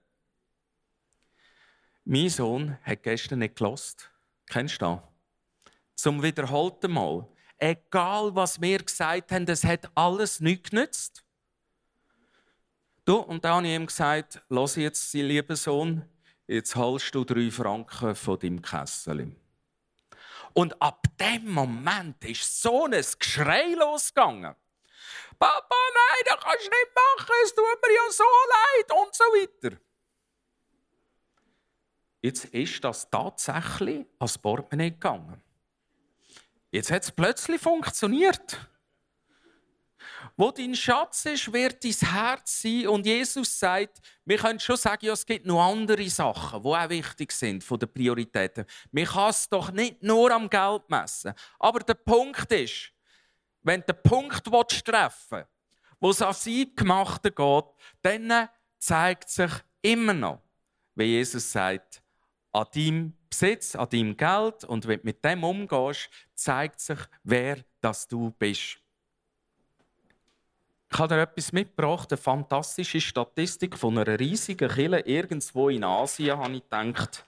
Mein 2.05 2.29
Sohn 2.29 2.79
hat 2.83 3.03
gestern 3.03 3.41
nicht 3.41 3.57
gelost. 3.57 4.11
Kennst 4.47 4.81
du 4.81 4.87
das? 4.87 5.16
Zum 5.97 6.23
wiederholten 6.23 6.93
Mal. 6.93 7.27
Egal, 7.59 8.35
was 8.35 8.61
wir 8.61 8.79
gesagt 8.79 9.33
haben, 9.33 9.47
es 9.49 9.65
hat 9.65 9.91
alles 9.95 10.41
nichts 10.41 10.71
genützt. 10.71 11.25
Du, 13.07 13.17
und 13.17 13.45
dann 13.45 13.55
habe 13.55 13.67
ich 13.67 13.75
ihm 13.75 13.87
gesagt, 13.87 14.43
los 14.49 14.77
jetzt, 14.77 15.11
sein 15.11 15.27
lieber 15.27 15.57
Sohn, 15.57 16.05
jetzt 16.47 16.77
holst 16.77 17.15
du 17.15 17.25
drei 17.25 17.51
Franken 17.51 18.15
von 18.15 18.39
deinem 18.39 18.61
Kessel. 18.61 19.35
Und 20.53 20.81
ab 20.83 21.07
dem 21.19 21.51
Moment 21.51 22.23
ist 22.25 22.63
so 22.63 22.85
ein 22.85 22.91
Geschrei 23.19 23.75
losgegangen. 23.75 24.55
Papa, 25.39 25.77
nein, 25.95 26.25
das 26.27 26.41
kannst 26.41 26.67
du 26.67 26.71
nicht 26.71 26.95
machen, 26.95 27.35
es 27.45 27.55
tut 27.55 27.83
mir 27.83 27.95
ja 27.95 28.11
so 28.11 28.25
leid 28.49 29.03
und 29.03 29.15
so 29.15 29.25
weiter. 29.25 29.77
Jetzt 32.23 32.47
ist 32.47 32.85
das 32.85 33.09
tatsächlich 33.09 34.07
als 34.19 34.37
Portemonnaie 34.37 34.91
gegangen. 34.91 35.41
Jetzt 36.77 36.91
hat 36.91 37.05
es 37.05 37.11
plötzlich 37.11 37.59
funktioniert. 37.59 38.61
Wo 40.37 40.51
dein 40.51 40.75
Schatz 40.75 41.25
ist, 41.25 41.51
wird 41.51 41.83
dein 41.83 42.11
Herz 42.11 42.61
sein. 42.61 42.89
Und 42.89 43.07
Jesus 43.07 43.59
sagt, 43.59 43.99
wir 44.27 44.37
können 44.37 44.61
schon 44.61 44.77
sagen, 44.77 45.07
ja, 45.07 45.15
es 45.15 45.25
gibt 45.25 45.47
noch 45.47 45.71
andere 45.71 46.07
Sachen, 46.11 46.63
die 46.63 46.69
auch 46.69 46.89
wichtig 46.91 47.33
sind 47.33 47.65
von 47.65 47.79
den 47.79 47.91
Prioritäten. 47.91 48.67
Man 48.91 49.07
kann 49.07 49.31
es 49.31 49.49
doch 49.49 49.73
nicht 49.73 50.03
nur 50.03 50.31
am 50.31 50.51
Geld 50.51 50.83
messen. 50.91 51.33
Aber 51.59 51.79
der 51.81 51.95
Punkt 51.95 52.53
ist, 52.53 52.93
wenn 53.63 53.81
den 53.81 53.97
Punkt 54.03 54.45
treffen 54.45 55.45
wo 55.99 56.11
es 56.11 56.21
an 56.21 56.35
sie 56.35 56.75
gemacht 56.77 57.23
geht, 57.23 57.65
dann 58.03 58.51
zeigt 58.77 59.31
sich 59.31 59.51
immer 59.81 60.13
noch, 60.13 60.43
wie 60.95 61.05
Jesus 61.05 61.51
sagt, 61.51 62.03
an 62.53 62.67
deinem 62.75 63.17
Besitz, 63.29 63.75
an 63.75 63.89
deinem 63.91 64.17
Geld 64.17 64.65
und 64.65 64.87
wenn 64.87 65.01
du 65.01 65.07
mit 65.07 65.23
dem 65.25 65.45
umgehst, 65.45 66.09
zeigt 66.35 66.81
sich, 66.81 66.99
wer 67.25 67.59
das 67.81 68.09
du 68.09 68.31
bist. 68.39 68.79
Ich 70.91 70.99
habe 70.99 71.15
dir 71.15 71.23
etwas 71.23 71.53
mitgebracht, 71.53 72.11
eine 72.13 72.17
fantastische 72.17 73.01
Statistik 73.01 73.77
von 73.77 73.99
einer 73.99 74.19
riesigen 74.19 74.71
Kille 74.71 75.01
irgendwo 75.01 75.69
in 75.69 75.85
Asien, 75.85 76.39
habe 76.39 76.55
ich 76.55 76.63
gedacht. 76.63 77.27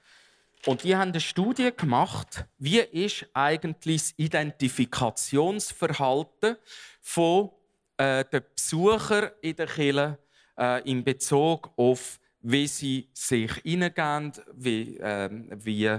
Und 0.67 0.83
die 0.85 0.97
haben 0.97 1.11
eine 1.11 1.21
Studie 1.21 1.71
gemacht, 1.77 2.47
wie 2.59 2.79
ist 2.79 3.27
eigentlich 3.33 4.03
das 4.03 4.15
Identifikationsverhalten 4.17 6.57
von 7.01 7.51
äh, 7.97 8.25
den 8.25 8.43
Besuchern 8.55 9.31
in 9.41 9.57
der 9.57 9.67
Kille 9.67 10.19
äh, 10.57 10.89
in 10.91 11.05
Bezug 11.05 11.71
auf 11.77 12.19
wie 12.41 12.67
sie 12.67 13.09
sich 13.13 13.53
hineingehen, 13.65 14.33
wie, 14.55 14.97
ähm, 15.01 15.49
wie, 15.55 15.99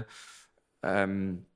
ähm, 0.82 1.46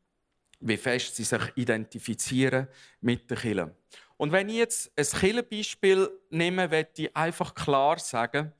wie 0.60 0.76
fest 0.76 1.16
sie 1.16 1.24
sich 1.24 1.42
identifizieren 1.56 2.68
mit 3.00 3.30
der 3.30 3.38
Kirche. 3.38 3.76
Und 4.16 4.32
wenn 4.32 4.48
ich 4.48 4.56
jetzt 4.56 4.92
ein 4.96 5.20
Kirchenbeispiel 5.20 6.08
nehme, 6.30 6.68
möchte 6.68 7.02
ich 7.02 7.16
einfach 7.16 7.54
klar 7.54 7.98
sagen, 7.98 8.52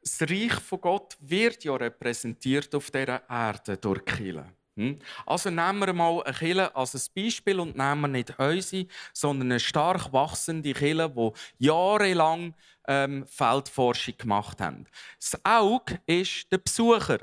das 0.00 0.20
Reich 0.22 0.54
von 0.60 0.80
Gott 0.80 1.16
wird 1.20 1.64
ja 1.64 1.74
repräsentiert 1.74 2.74
auf 2.74 2.90
dieser 2.90 3.28
Erde 3.28 3.76
durch 3.78 4.02
die 4.02 4.12
Kirche. 4.12 4.52
Hm? 4.76 4.98
Also 5.24 5.50
nehmen 5.50 5.78
wir 5.80 5.92
mal 5.92 6.22
eine 6.22 6.34
Kirche 6.34 6.74
als 6.74 6.94
ein 6.94 7.12
Beispiel 7.14 7.60
und 7.60 7.76
nehmen 7.76 8.00
wir 8.00 8.08
nicht 8.08 8.38
unsere, 8.38 8.86
sondern 9.12 9.52
eine 9.52 9.60
stark 9.60 10.12
wachsende 10.12 10.72
Kirche, 10.72 11.08
die 11.10 11.32
jahrelang 11.64 12.54
ähm, 12.88 13.26
Feldforschung 13.26 14.14
gemacht 14.18 14.60
haben. 14.60 14.86
Das 15.20 15.38
Auge 15.44 16.00
ist 16.06 16.50
der 16.50 16.58
Besucher. 16.58 17.18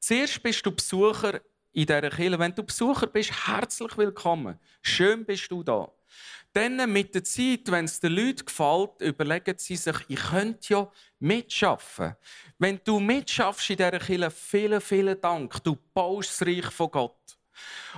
Zuerst 0.00 0.42
bist 0.42 0.66
du 0.66 0.72
Besucher 0.72 1.40
in 1.72 1.86
dieser 1.86 2.10
Kirche. 2.10 2.38
Wenn 2.38 2.54
du 2.54 2.62
Besucher 2.62 3.06
bist, 3.06 3.46
herzlich 3.46 3.96
willkommen. 3.96 4.58
Schön 4.82 5.24
bist 5.24 5.50
du 5.50 5.62
da. 5.62 5.90
Dann 6.54 6.92
mit 6.92 7.12
der 7.12 7.24
Zeit, 7.24 7.62
wenn 7.66 7.86
es 7.86 7.98
den 7.98 8.12
Leuten 8.12 8.46
gefällt, 8.46 9.00
überlegen 9.00 9.58
sie 9.58 9.74
sich, 9.74 9.96
ich 10.06 10.20
könnte 10.20 10.72
ja 10.72 10.92
mitschaffen. 11.18 12.14
Wenn 12.58 12.80
du 12.84 13.00
mitschaffst 13.00 13.70
in 13.70 13.76
dieser 13.76 13.98
Kirche, 13.98 14.30
vielen, 14.30 14.80
vielen 14.80 15.20
Dank. 15.20 15.62
Du 15.64 15.76
baust 15.92 16.30
das 16.40 16.46
Reich 16.46 16.70
von 16.70 16.92
Gott. 16.92 17.36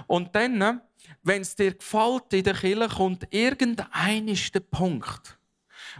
Und 0.06 0.34
dann, 0.34 0.80
wenn 1.22 1.42
es 1.42 1.54
dir 1.54 1.74
gefällt 1.74 2.32
in 2.32 2.44
der 2.44 2.54
Kirche, 2.54 2.88
kommt 2.88 3.28
irgendein 3.30 4.26
der 4.26 4.60
Punkt, 4.60 5.38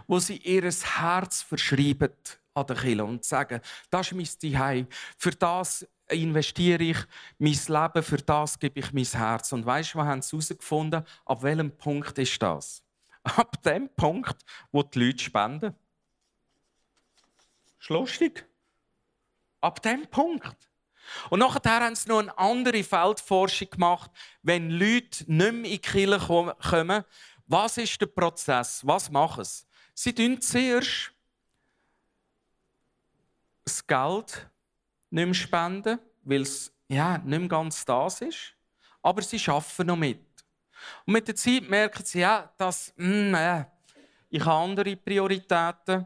wo 0.07 0.17
sie 0.17 0.37
ihr 0.37 0.63
Herz 0.63 1.43
verschreiben 1.43 2.09
an 2.55 2.65
der 2.65 2.75
Kirche 2.75 3.05
und 3.05 3.23
sagen, 3.23 3.61
das 3.91 4.07
ist 4.07 4.13
mein 4.13 4.25
Zuhause, 4.25 4.87
für 5.15 5.31
das 5.31 5.85
investiere 6.09 6.83
ich 6.83 6.97
mein 7.37 7.53
Leben, 7.53 8.03
für 8.03 8.17
das 8.17 8.57
gebe 8.59 8.79
ich 8.79 8.93
mein 8.93 9.05
Herz. 9.05 9.51
Und 9.51 9.65
weißt 9.65 9.93
du, 9.93 9.97
wir 9.99 10.05
haben 10.05 10.21
herausgefunden, 10.21 11.03
ab 11.25 11.43
welchem 11.43 11.75
Punkt 11.75 12.17
ist 12.17 12.41
das? 12.41 12.83
Ab 13.23 13.61
dem 13.63 13.89
Punkt, 13.89 14.37
wo 14.71 14.83
die 14.83 14.99
Leute 14.99 15.23
spenden. 15.23 15.75
Ist 17.79 17.89
lustig. 17.89 18.45
Ab 19.59 19.81
dem 19.81 20.07
Punkt. 20.07 20.55
Und 21.29 21.39
nachher 21.39 21.79
haben 21.79 21.95
sie 21.95 22.09
noch 22.09 22.19
eine 22.19 22.37
andere 22.37 22.83
Feldforschung 22.83 23.69
gemacht, 23.69 24.11
wenn 24.41 24.69
Leute 24.69 25.23
nicht 25.27 25.27
mehr 25.27 25.49
in 25.49 25.63
die 25.63 25.79
Kirche 25.79 26.53
kommen. 26.69 27.03
Was 27.47 27.77
ist 27.77 27.99
der 27.99 28.07
Prozess? 28.07 28.85
Was 28.85 29.09
machen 29.09 29.43
sie? 29.43 29.63
Sie 29.93 30.13
tun 30.13 30.39
zuerst 30.41 31.13
das 33.63 33.85
Geld 33.85 34.49
nicht 35.09 35.25
mehr 35.25 35.33
spenden, 35.33 35.99
weil 36.23 36.41
es 36.41 36.71
ja, 36.89 37.17
nicht 37.17 37.39
mehr 37.39 37.49
ganz 37.49 37.85
das 37.85 38.21
ist. 38.21 38.53
Aber 39.01 39.21
sie 39.21 39.39
arbeiten 39.49 39.87
noch 39.87 39.95
mit. 39.95 40.19
Und 41.05 41.13
mit 41.13 41.27
der 41.27 41.35
Zeit 41.35 41.69
merken 41.69 42.03
sie, 42.05 42.19
ja, 42.19 42.51
dass 42.57 42.93
mh, 42.97 43.59
äh, 43.59 43.65
ich 44.29 44.45
habe 44.45 44.63
andere 44.63 44.95
Prioritäten. 44.95 46.05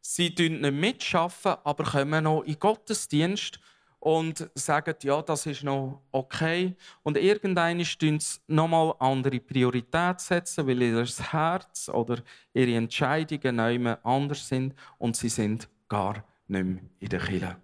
Sie 0.00 0.34
tun 0.34 0.60
nicht 0.60 0.72
mitschaffen, 0.72 1.56
aber 1.64 1.84
kommen 1.84 2.24
noch 2.24 2.42
in 2.42 2.58
Gottesdienst 2.58 3.60
und 4.00 4.48
sagen, 4.54 4.94
ja, 5.02 5.20
das 5.20 5.44
ist 5.46 5.64
noch 5.64 6.02
okay. 6.12 6.76
Und 7.02 7.18
irgendwann 7.18 7.84
setzen 7.84 8.20
sie 8.20 8.40
nochmal 8.46 8.94
andere 9.00 9.40
Prioritäten 9.40 10.18
setzen, 10.18 10.66
weil 10.66 10.82
ihr 10.82 11.04
Herz 11.04 11.90
oder 11.90 12.18
ihre 12.54 12.76
Entscheidungen 12.76 13.60
anders 14.04 14.48
sind 14.48 14.74
und 14.98 15.16
sie 15.16 15.28
sind 15.28 15.68
gar 15.88 16.24
nicht 16.46 16.64
mehr 16.64 16.78
in 17.00 17.08
der 17.08 17.20
Kirche. 17.20 17.56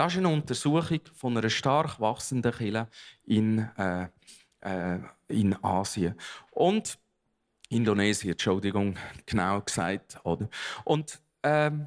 Das 0.00 0.14
ist 0.14 0.18
eine 0.20 0.30
Untersuchung 0.30 1.00
von 1.12 1.36
einer 1.36 1.50
stark 1.50 2.00
wachsenden 2.00 2.52
Kirche 2.52 2.88
in, 3.24 3.58
äh, 3.76 4.08
äh, 4.62 4.98
in 5.28 5.62
Asien. 5.62 6.14
Und 6.52 6.98
Indonesien, 7.68 8.32
Entschuldigung, 8.32 8.96
genau 9.26 9.60
gesagt. 9.60 10.18
Oder? 10.24 10.48
Und 10.84 11.20
ähm, 11.42 11.86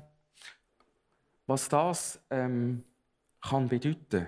was 1.47 1.67
das 1.67 2.19
ähm, 2.29 2.83
kann 3.41 3.67
bedeuten, 3.67 4.27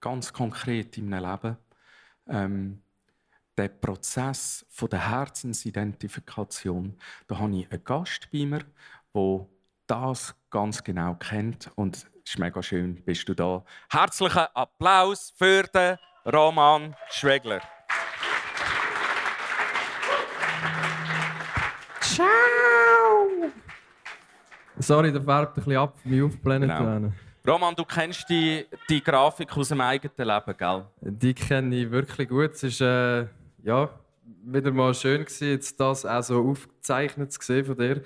ganz 0.00 0.30
konkret 0.30 0.98
in 0.98 1.08
meinem 1.08 1.30
Leben, 1.30 1.56
ähm, 2.26 2.82
der 3.56 3.68
Prozess 3.68 4.66
von 4.68 4.90
der 4.90 5.08
Herzensidentifikation, 5.08 6.94
da 7.26 7.38
habe 7.38 7.56
ich 7.56 7.72
einen 7.72 7.84
Gast 7.84 8.28
bei 8.30 8.44
mir, 8.44 8.66
der 9.14 9.46
das 9.86 10.34
ganz 10.50 10.84
genau 10.84 11.14
kennt 11.14 11.70
und 11.74 12.06
es 12.28 12.34
ist 12.34 12.40
mega 12.40 12.62
schön, 12.62 13.02
bist 13.06 13.26
du 13.26 13.32
da. 13.32 13.64
Herzlichen 13.88 14.44
Applaus 14.52 15.32
für 15.34 15.62
den 15.62 15.96
Roman 16.30 16.94
Schwegler. 17.08 17.62
Ciao! 22.02 22.26
Sorry, 24.78 25.10
der 25.10 25.22
färbt 25.22 25.56
ein 25.56 25.64
bisschen 25.64 25.76
ab, 25.78 25.96
mich 26.04 26.22
aufgeblendet 26.22 26.76
genau. 26.76 27.12
Roman, 27.46 27.74
du 27.74 27.86
kennst 27.86 28.28
die, 28.28 28.66
die 28.90 29.02
Grafik 29.02 29.56
aus 29.56 29.70
dem 29.70 29.80
eigenen 29.80 30.28
Leben, 30.28 30.56
gell? 30.58 30.84
Die 31.00 31.32
kenne 31.32 31.74
ich 31.76 31.90
wirklich 31.90 32.28
gut. 32.28 32.62
Es 32.62 32.78
war 32.82 33.20
äh, 33.20 33.26
ja, 33.62 33.88
wieder 34.44 34.70
mal 34.70 34.92
schön, 34.92 35.24
gewesen, 35.24 35.48
jetzt 35.48 35.80
das 35.80 36.04
auch 36.04 36.22
so 36.22 36.46
aufgezeichnet 36.46 37.32
zu 37.32 37.40
sehen 37.40 37.64
von 37.64 37.78
dir. 37.78 38.02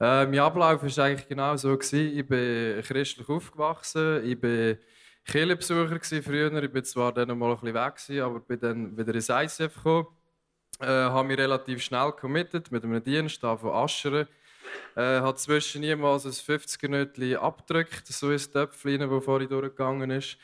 Äh, 0.00 0.26
mein 0.26 0.38
Ablauf 0.38 0.82
war 0.82 1.04
eigentlich 1.04 1.28
genau 1.28 1.56
so. 1.56 1.76
Gewesen. 1.76 2.18
Ich 2.18 2.26
bin 2.26 2.82
christlich 2.82 3.28
aufgewachsen. 3.28 4.24
Ich 4.24 4.42
war 4.42 4.76
Kirchenbesucher 5.24 6.22
früher. 6.22 6.62
Ich 6.62 6.74
war 6.74 6.82
zwar 6.84 7.12
dann 7.12 7.36
mal 7.38 7.50
ein 7.50 7.60
bisschen 7.60 7.74
weg, 7.74 7.96
gewesen, 7.96 8.22
aber 8.22 8.40
bin 8.40 8.60
dann 8.60 8.96
wieder 8.96 9.14
ins 9.14 9.28
ICF 9.28 9.74
gekommen. 9.74 10.06
Äh, 10.80 10.86
habe 10.86 11.26
mich 11.28 11.38
relativ 11.38 11.82
schnell 11.82 12.12
committed 12.12 12.70
mit 12.70 12.84
einem 12.84 13.02
Dienst 13.02 13.40
von 13.40 13.70
Ascheren. 13.70 14.28
Äh, 14.96 15.20
hat 15.20 15.38
zwischen 15.40 15.80
niemals 15.80 16.26
ein 16.26 16.32
50er 16.32 16.88
Nötchen 16.88 17.36
abgedrückt, 17.36 18.06
so 18.06 18.28
ein 18.28 18.38
Töpfchen, 18.38 19.00
das 19.00 19.24
vorhin 19.24 19.48
durchgegangen 19.48 20.10
ist. 20.10 20.36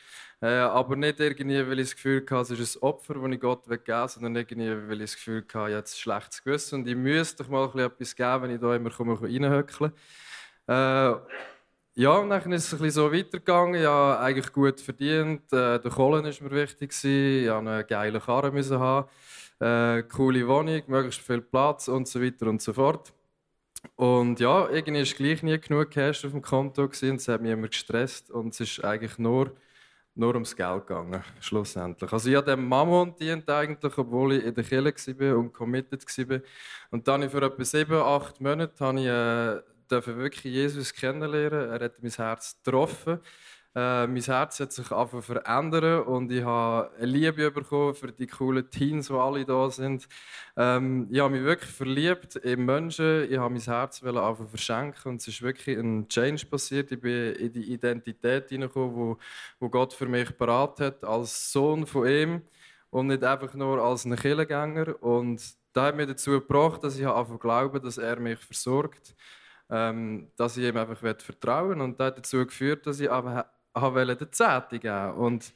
Äh, 0.45 0.59
aber 0.59 0.95
nicht 0.95 1.19
irgendwie, 1.19 1.67
weil 1.67 1.79
ich 1.79 1.87
das 1.87 1.95
Gefühl 1.95 2.23
hatte, 2.29 2.53
es 2.53 2.59
ist 2.59 2.75
ein 2.77 2.83
Opfer, 2.83 3.15
das 3.15 3.31
ich 3.31 3.39
Gott 3.39 3.63
geben 3.63 3.81
will, 3.87 4.07
sondern 4.07 4.35
irgendwie, 4.35 4.89
weil 4.89 5.01
ich 5.01 5.11
das 5.11 5.15
Gefühl 5.15 5.43
hatte, 5.51 5.71
jetzt 5.71 5.95
ein 5.95 5.97
schlechtes 5.97 6.43
Gewissen 6.43 6.81
und 6.81 6.87
ich 6.87 6.95
müsste 6.95 7.41
doch 7.43 7.49
mal 7.49 7.79
etwas 7.79 8.15
geben, 8.15 8.43
wenn 8.43 8.51
ich 8.51 8.61
da 8.61 8.75
immer 8.75 8.91
reinhöckle. 8.91 9.91
Äh, 10.67 11.15
ja, 11.95 12.11
und 12.11 12.29
dann 12.29 12.51
ist 12.51 12.71
es 12.71 12.79
ein 12.79 12.91
so 12.91 13.11
weitergegangen. 13.11 13.81
Ich 13.81 13.87
habe 13.87 14.19
eigentlich 14.19 14.53
gut 14.53 14.79
verdient. 14.81 15.51
Äh, 15.51 15.79
der 15.79 15.91
Kohlen 15.91 16.23
war 16.23 16.43
mir 16.43 16.51
wichtig. 16.51 16.91
Ich 16.91 17.47
musste 17.47 17.55
eine 17.57 17.83
geile 17.83 18.19
Karre 18.19 18.51
haben. 18.79 19.07
Äh, 19.59 20.03
coole 20.03 20.47
Wohnung, 20.47 20.83
möglichst 20.85 21.21
viel 21.21 21.41
Platz 21.41 21.87
und 21.87 22.07
so 22.07 22.21
weiter 22.21 22.45
und 22.45 22.61
so 22.61 22.71
fort. 22.71 23.13
Und 23.95 24.39
ja, 24.39 24.69
irgendwie 24.69 25.07
war 25.07 25.17
gleich 25.17 25.41
nie 25.41 25.59
genug 25.59 25.89
Cash 25.89 26.23
auf 26.23 26.31
dem 26.33 26.43
Konto 26.43 26.85
es 26.85 27.27
hat 27.27 27.41
mich 27.41 27.51
immer 27.51 27.67
gestresst 27.67 28.29
und 28.29 28.53
es 28.53 28.59
ist 28.59 28.85
eigentlich 28.85 29.17
nur, 29.17 29.51
nur 30.15 30.33
ums 30.33 30.55
Geld 30.55 30.87
gegangen, 30.87 31.23
schlussendlich. 31.41 32.11
Also 32.11 32.29
ich 32.29 32.35
habe 32.35 32.51
dem 32.51 32.67
Mammon 32.67 33.15
dient 33.15 33.49
eigentlich, 33.49 33.97
obwohl 33.97 34.33
ich 34.33 34.45
in 34.45 34.55
der 34.55 34.63
Kirche 34.63 35.19
war 35.19 35.37
und 35.37 35.53
committed 35.53 36.05
war. 36.29 36.39
Und 36.91 37.07
dann 37.07 37.29
für 37.29 37.41
etwa 37.41 37.63
sieben, 37.63 38.01
acht 38.01 38.39
Monate 38.39 38.85
habe 38.85 38.99
ich 38.99 39.05
äh, 39.07 40.17
wirklich 40.17 40.53
Jesus 40.53 40.93
kennenlernen. 40.93 41.69
Er 41.69 41.85
hat 41.85 42.01
mein 42.01 42.11
Herz 42.11 42.55
getroffen. 42.63 43.19
Äh, 43.75 44.07
mein 44.07 44.21
Herz 44.21 44.61
hat 44.61 44.71
sich 44.71 44.89
einfach 44.89 45.21
verändern 45.21 46.03
und 46.03 46.31
ich 46.31 46.43
habe 46.45 46.91
eine 46.97 47.05
Liebe 47.07 47.51
bekommen 47.51 47.93
für 47.93 48.09
die 48.13 48.25
coolen 48.25 48.69
Teens, 48.69 49.07
die 49.07 49.13
alle 49.13 49.43
da 49.43 49.69
sind. 49.69 50.07
Ähm, 50.55 51.09
ich 51.11 51.19
habe 51.19 51.35
mich 51.35 51.43
wirklich 51.43 51.71
verliebt 51.71 52.37
in 52.37 52.63
Menschen. 52.63 53.29
Ich 53.29 53.37
habe 53.37 53.53
mein 53.53 53.61
Herz 53.61 54.01
einfach 54.01 54.47
verschenken 54.47 55.11
und 55.11 55.21
es 55.21 55.27
ist 55.27 55.41
wirklich 55.41 55.77
ein 55.77 56.07
Change 56.07 56.45
passiert. 56.45 56.89
Ich 56.93 57.01
bin 57.01 57.33
in 57.35 57.51
die 57.51 57.73
Identität 57.73 58.47
hineingekommen, 58.47 59.17
wo, 59.59 59.69
Gott 59.69 59.93
für 59.93 60.07
mich 60.07 60.37
parat 60.37 60.79
hat 60.79 61.03
als 61.03 61.51
Sohn 61.51 61.85
von 61.85 62.07
ihm 62.07 62.41
und 62.91 63.07
nicht 63.07 63.25
einfach 63.25 63.53
nur 63.55 63.83
als 63.83 64.05
ein 64.05 64.15
Killengänger. 64.15 65.03
Und 65.03 65.41
das 65.73 65.83
hat 65.83 65.97
mich 65.97 66.07
dazu 66.07 66.31
gebracht, 66.31 66.81
dass 66.81 66.97
ich 66.97 67.05
einfach 67.05 67.39
glaube, 67.41 67.81
dass 67.81 67.97
er 67.97 68.19
mich 68.21 68.39
versorgt 68.39 69.15
ähm, 69.69 70.31
dass 70.35 70.57
ich 70.57 70.65
ihm 70.65 70.77
einfach 70.77 70.97
vertrauen 70.97 71.81
und 71.81 71.99
das 71.99 72.07
hat 72.07 72.17
dazu 72.19 72.45
geführt, 72.45 72.85
dass 72.85 72.99
ich 72.99 73.09
wollte 73.75 74.15
den 74.15 74.31
Zehnten 74.31 74.79
geben 74.79 75.13
und 75.13 75.53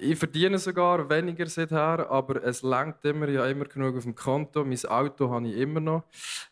ich 0.00 0.18
verdiene 0.18 0.58
sogar 0.58 1.08
weniger 1.10 1.46
seither, 1.46 2.08
aber 2.10 2.42
es 2.44 2.62
langt 2.62 3.04
immer, 3.04 3.26
habe 3.26 3.50
immer 3.50 3.64
genug 3.64 3.96
auf 3.96 4.04
dem 4.04 4.14
Konto. 4.14 4.64
Mein 4.64 4.84
Auto 4.86 5.30
habe 5.30 5.48
ich 5.48 5.56
immer 5.56 5.80
noch. 5.80 6.04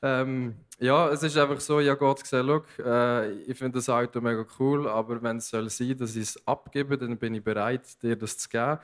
Ähm, 0.03 0.57
ja, 0.79 1.09
es 1.11 1.23
ist 1.23 1.37
einfach 1.37 1.61
so, 1.61 1.81
habe 1.81 1.97
Gott 1.97 2.23
gesagt, 2.23 2.45
Look, 2.45 2.67
äh, 2.79 3.31
ich 3.43 3.57
finde 3.57 3.79
das 3.79 3.89
Auto 3.89 4.21
mega 4.21 4.45
cool, 4.59 4.89
aber 4.89 5.23
wenn 5.23 5.37
es 5.37 5.49
soll 5.49 5.71
sein, 5.71 5.97
dass 5.97 6.17
ich 6.17 6.23
es 6.23 6.47
abgebe, 6.47 6.99
dann 6.99 7.17
bin 7.19 7.35
ich 7.35 7.45
bereit, 7.45 8.03
dir 8.03 8.17
das 8.17 8.37
zu 8.39 8.49
geben. 8.49 8.79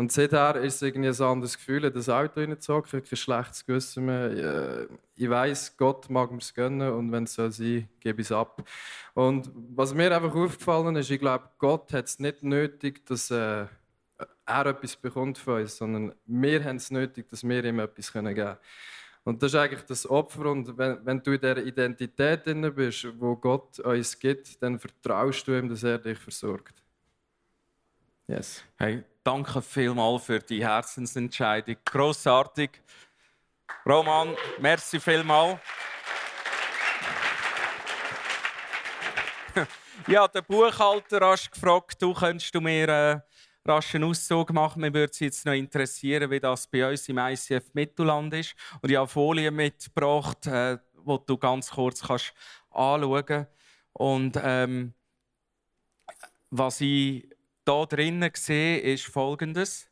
Und 0.00 0.10
seither 0.10 0.56
ist 0.56 0.76
es 0.76 0.82
irgendwie 0.82 1.10
ein 1.10 1.28
anderes 1.28 1.58
Gefühl, 1.58 1.90
das 1.90 2.08
Auto 2.08 2.40
reinzuhocken, 2.40 3.02
kein 3.04 3.16
schlechtes 3.18 3.66
Gewissen 3.66 4.06
mehr. 4.06 4.30
Äh, 4.30 4.86
ich 5.14 5.28
weiß, 5.28 5.76
Gott 5.76 6.08
mag 6.08 6.30
mir 6.30 6.38
es 6.38 6.54
gönnen 6.54 6.90
und 6.90 7.12
wenn 7.12 7.24
es 7.24 7.34
so 7.34 7.50
sein 7.50 7.86
gebe 8.00 8.22
ich 8.22 8.28
es 8.28 8.32
ab. 8.32 8.66
Und 9.12 9.50
was 9.54 9.92
mir 9.92 10.16
einfach 10.16 10.34
aufgefallen 10.34 10.96
ist, 10.96 11.10
ich 11.10 11.20
glaube, 11.20 11.50
Gott 11.58 11.92
hat 11.92 12.06
es 12.06 12.18
nicht 12.18 12.42
nötig, 12.42 13.04
dass 13.04 13.30
äh, 13.30 13.66
er 14.46 14.66
etwas 14.66 14.96
bekommt 14.96 15.36
von 15.36 15.60
uns, 15.60 15.76
sondern 15.76 16.14
wir 16.24 16.64
haben 16.64 16.76
es 16.76 16.90
nötig, 16.90 17.28
dass 17.28 17.46
wir 17.46 17.62
ihm 17.62 17.78
etwas 17.80 18.10
geben 18.10 18.34
können. 18.34 18.56
Und 19.24 19.42
das 19.42 19.52
ist 19.52 19.60
eigentlich 19.60 19.82
das 19.82 20.08
Opfer. 20.08 20.46
Und 20.46 20.78
wenn, 20.78 21.04
wenn 21.04 21.22
du 21.22 21.32
in 21.32 21.40
dieser 21.42 21.62
Identität 21.62 22.46
drin 22.46 22.74
bist, 22.74 23.06
wo 23.20 23.36
Gott 23.36 23.78
uns 23.80 24.18
gibt, 24.18 24.62
dann 24.62 24.78
vertraust 24.78 25.46
du 25.46 25.58
ihm, 25.58 25.68
dass 25.68 25.82
er 25.82 25.98
dich 25.98 26.16
versorgt. 26.16 26.82
Yes. 28.26 28.64
Hey, 28.78 29.04
danke 29.24 29.62
vielmals 29.62 30.24
für 30.24 30.40
die 30.40 30.64
Herzensentscheidung. 30.64 31.76
Grossartig. 31.84 32.82
Roman, 33.86 34.36
merci 34.58 35.00
vielmals. 35.00 35.58
ja, 40.06 40.28
der 40.28 40.42
Buchhalter 40.42 41.30
hat 41.30 41.52
gefragt, 41.52 42.02
du 42.02 42.12
könntest 42.12 42.54
du 42.54 42.60
mir 42.60 42.88
äh, 42.88 43.20
rasch 43.64 43.94
einen 43.94 44.04
Auszug 44.04 44.52
machen. 44.52 44.80
Mir 44.80 44.92
würde 44.92 45.10
es 45.12 45.20
jetzt 45.20 45.46
noch 45.46 45.52
interessieren, 45.52 46.30
wie 46.30 46.40
das 46.40 46.66
bei 46.66 46.88
uns 46.88 47.08
im 47.08 47.18
ICF 47.18 47.72
Mittelland 47.74 48.34
ist. 48.34 48.54
Und 48.82 48.90
ich 48.90 48.96
habe 48.96 49.08
Folien 49.08 49.54
mitgebracht, 49.54 50.46
äh, 50.46 50.78
die 50.94 51.18
du 51.26 51.38
ganz 51.38 51.70
kurz 51.70 52.02
kannst 52.02 52.34
anschauen. 52.70 53.46
Und 53.92 54.38
ähm, 54.42 54.94
was 56.50 56.80
ich 56.80 57.28
hier 57.70 57.86
drinnen 57.86 58.30
sehe, 58.34 58.78
ist 58.78 59.06
Folgendes. 59.06 59.88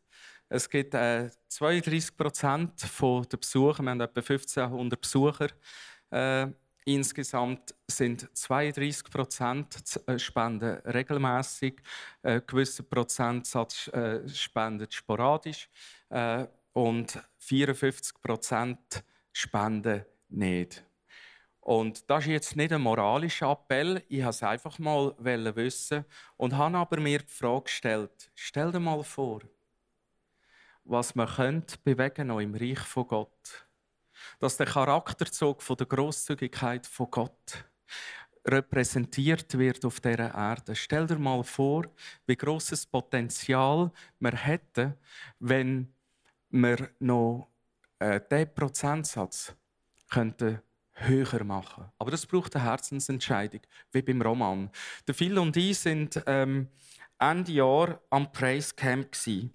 Es 0.49 0.69
gibt 0.69 0.95
äh, 0.95 1.31
32 1.49 2.17
Prozent 2.17 2.73
der 2.83 3.37
Besucher, 3.37 3.83
wir 3.83 3.91
haben 3.91 4.01
etwa 4.01 4.21
1500 4.21 5.01
Besucher. 5.01 5.49
Äh, 6.11 6.49
insgesamt 6.87 7.75
sind 7.87 8.29
32 8.33 9.05
Prozent 9.11 10.01
äh, 10.07 10.19
spenden 10.19 10.79
regelmäßig, 10.87 11.83
äh, 12.23 12.41
gewisser 12.47 12.83
Prozentsatz 12.83 13.89
äh, 13.89 14.27
spendet 14.29 14.95
sporadisch 14.95 15.69
äh, 16.09 16.47
und 16.73 17.21
54 17.39 18.21
Prozent 18.23 19.05
spenden 19.33 20.05
nicht. 20.31 20.88
Und 21.69 22.09
das 22.09 22.25
ist 22.25 22.31
jetzt 22.31 22.57
nicht 22.57 22.73
ein 22.73 22.81
moralischer 22.81 23.51
Appell, 23.51 24.03
ich 24.09 24.21
wollte 24.25 24.31
es 24.31 24.43
einfach 24.43 24.79
mal 24.79 25.15
wissen 25.19 26.07
und 26.39 26.57
habe 26.57 26.79
aber 26.79 26.99
mir 26.99 27.19
die 27.19 27.27
Frage 27.27 27.65
gestellt, 27.65 28.31
stell 28.35 28.73
dir 28.73 28.81
mal 28.81 29.05
vor, 29.05 29.41
was 30.85 31.15
man 31.15 31.29
könnte 31.29 31.77
bewegen 31.85 32.31
im 32.31 32.55
Reich 32.55 32.79
von 32.79 33.07
Gott. 33.07 33.67
Dass 34.41 34.57
der 34.57 34.65
Charakterzug 34.65 35.61
von 35.61 35.77
der 35.77 35.87
Großzügigkeit 35.89 36.87
von 36.87 37.11
Gott 37.11 37.67
repräsentiert 38.47 39.59
wird 39.59 39.85
auf 39.85 40.01
dieser 40.01 40.35
Erde. 40.35 40.75
Stell 40.75 41.07
dir 41.07 41.19
mal 41.19 41.45
vor, 41.45 41.85
wie 42.27 42.37
großes 42.37 42.87
Potenzial 42.87 43.93
wir 44.21 44.33
hätten, 44.33 44.95
wenn 45.39 45.93
wir 46.49 46.89
noch 46.99 47.49
äh, 47.99 48.23
diesen 48.31 48.55
Prozentsatz 48.55 49.55
könnten 50.09 50.63
höher 51.01 51.45
machen. 51.45 51.85
Aber 51.99 52.11
das 52.11 52.27
braucht 52.27 52.55
eine 52.57 52.65
Herzensentscheidung, 52.65 53.61
wie 53.93 54.03
beim 54.03 54.23
Roman. 54.23 54.71
Der 55.07 55.15
Phil 55.15 55.39
und 55.39 55.57
ich 55.57 55.79
sind 55.79 56.23
ähm, 56.27 56.69
Ende 57.19 57.53
Jahr 57.53 58.01
am 58.11 58.31
Praise 58.33 58.75
Camp. 58.75 59.13
Die 59.25 59.51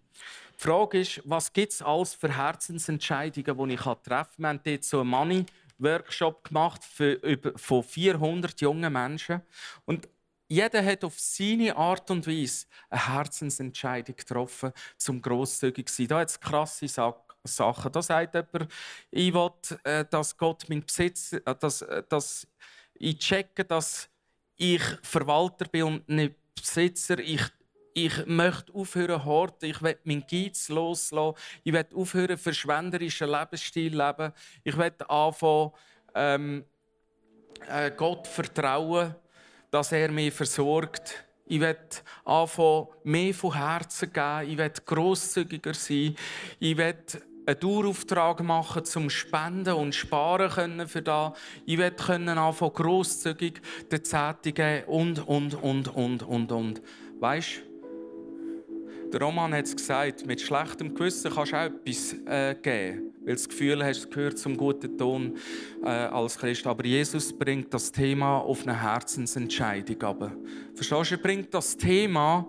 Frage 0.58 1.00
ist, 1.00 1.22
was 1.26 1.52
gibt 1.52 1.74
es 1.74 1.82
alles 1.82 2.14
für 2.14 2.36
Herzensentscheidungen, 2.36 3.70
die 3.70 3.74
ich 3.76 3.82
treffen 3.82 4.04
kann? 4.04 4.28
Wir 4.38 4.48
haben 4.48 4.62
dort 4.64 4.84
so 4.84 5.00
einen 5.02 5.10
Money-Workshop 5.10 6.44
gemacht 6.46 6.84
für 6.84 7.14
über, 7.14 7.58
von 7.58 7.84
400 7.84 8.62
jungen 8.62 8.92
Menschen. 8.92 9.42
Und 9.86 10.08
jeder 10.48 10.86
hat 10.86 11.04
auf 11.04 11.20
seine 11.20 11.76
Art 11.76 12.12
und 12.12 12.28
Weise 12.28 12.68
eine 12.90 13.08
Herzensentscheidung 13.08 14.16
getroffen, 14.16 14.72
zum 14.98 15.22
grosszügig 15.22 15.90
zu 15.90 15.96
sein. 15.96 16.08
Da 16.08 16.20
hat 16.20 16.30
es 16.30 16.40
krasse 16.40 16.88
Sachen. 16.88 17.33
Da 17.44 18.02
sagt 18.02 18.36
jemand, 18.36 18.74
ich 19.12 19.34
will, 19.34 19.52
äh, 19.84 20.06
dass 20.10 20.38
Gott 20.38 20.64
mein 20.70 20.86
Besitz, 20.86 21.34
äh, 21.34 21.42
dass, 21.60 21.82
äh, 21.82 22.04
dass 22.08 22.48
ich 22.94 23.20
checke, 23.20 23.66
dass 23.66 24.10
ich 24.56 24.82
Verwalter 25.02 25.66
bin 25.66 25.84
und 25.84 26.10
nicht 26.10 26.36
Besitzer. 26.56 27.20
Ich 27.20 27.42
ich 27.96 28.26
möchte 28.26 28.74
aufhören 28.74 29.24
horten, 29.24 29.70
ich 29.70 29.82
will 29.82 29.98
meinen 30.04 30.26
Geiz 30.28 30.70
loslassen, 30.70 31.36
ich 31.64 31.74
will 31.74 31.86
aufhören 31.94 32.38
verschwenderischen 32.38 33.30
Lebensstil 33.30 33.96
leben, 33.96 34.34
ich 34.64 34.76
will 34.76 34.92
anfangen, 35.08 35.72
ähm, 36.16 36.66
äh, 37.70 37.92
Gott 37.92 38.28
vertrauen, 38.28 39.14
dass 39.70 39.92
er 39.92 40.12
mich 40.12 40.34
versorgt. 40.34 41.24
Ich 41.46 41.60
will 41.60 41.78
anfangen, 42.26 42.88
mehr 43.04 43.34
von 43.34 43.54
Herzen 43.54 44.12
geben, 44.12 44.50
ich 44.50 44.58
will 44.58 44.74
grosszügiger 44.86 45.74
sein, 45.74 46.16
ich 46.60 46.76
will 46.76 46.96
einen 47.46 47.60
Dauerauftrag 47.60 48.44
machen 48.44 48.86
zum 48.86 49.10
Spenden 49.10 49.74
und 49.74 49.96
Sparen 49.96 50.50
können 50.50 50.88
für 50.88 51.02
da. 51.02 51.34
Ich 51.66 51.78
will 51.78 51.92
können 51.92 52.38
anfangen 52.38 52.74
grosszügig 52.74 53.62
den 53.92 54.04
Zehnten 54.04 54.54
geben 54.54 54.84
und 54.88 55.28
und 55.28 55.56
und 55.56 55.96
und 55.96 56.24
und 56.24 56.52
und. 56.52 56.82
Weißt? 57.20 57.62
Der 59.12 59.22
Roman 59.22 59.54
hat 59.54 59.66
es 59.66 59.76
gesagt, 59.76 60.26
mit 60.26 60.42
schlechtem 60.42 60.96
Gewissen 60.96 61.32
kannst 61.32 61.52
du 61.52 61.56
auch 61.56 61.66
etwas 61.66 62.16
äh, 62.26 62.56
geben, 62.56 63.14
weil 63.20 63.28
du 63.28 63.34
das 63.34 63.48
Gefühl 63.48 63.84
hast, 63.84 63.98
es 64.00 64.10
gehört 64.10 64.40
zum 64.40 64.58
guten 64.58 64.98
Ton 64.98 65.38
äh, 65.84 65.88
als 65.88 66.36
Christ. 66.40 66.66
Aber 66.66 66.84
Jesus 66.84 67.32
bringt 67.32 67.72
das 67.72 67.92
Thema 67.92 68.38
auf 68.40 68.64
eine 68.64 68.82
Herzensentscheidung. 68.82 70.02
Aber 70.02 70.32
verstehst 70.74 71.12
du, 71.12 71.16
er 71.16 71.22
bringt 71.22 71.54
das 71.54 71.78
Thema, 71.78 72.48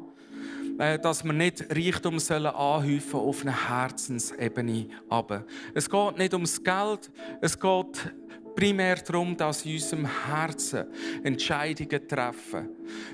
dass 0.76 1.24
wir 1.24 1.32
nicht 1.32 1.64
Reichtum 1.70 2.18
sollen 2.18 2.46
anhäufen 2.46 3.20
auf 3.20 3.42
einer 3.42 3.68
Herzensebene. 3.68 4.88
Aber 5.08 5.44
es 5.74 5.88
geht 5.88 6.18
nicht 6.18 6.34
ums 6.34 6.62
Geld, 6.62 7.10
es 7.40 7.58
geht 7.58 8.12
primär 8.54 8.96
darum, 8.96 9.36
dass 9.36 9.64
in 9.64 9.74
unserem 9.74 10.06
Herzen 10.26 10.86
Entscheidungen 11.22 12.08
treffen, 12.08 12.68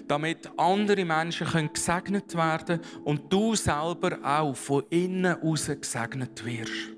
damit 0.07 0.51
andere 0.57 1.05
Menschen 1.05 1.71
gesegnet 1.73 2.35
werden 2.35 2.81
können 2.81 3.05
und 3.05 3.33
du 3.33 3.55
selber 3.55 4.19
auch 4.23 4.55
von 4.55 4.85
innen 4.91 5.41
aus 5.43 5.67
gesegnet 5.67 6.45
wirst. 6.45 6.97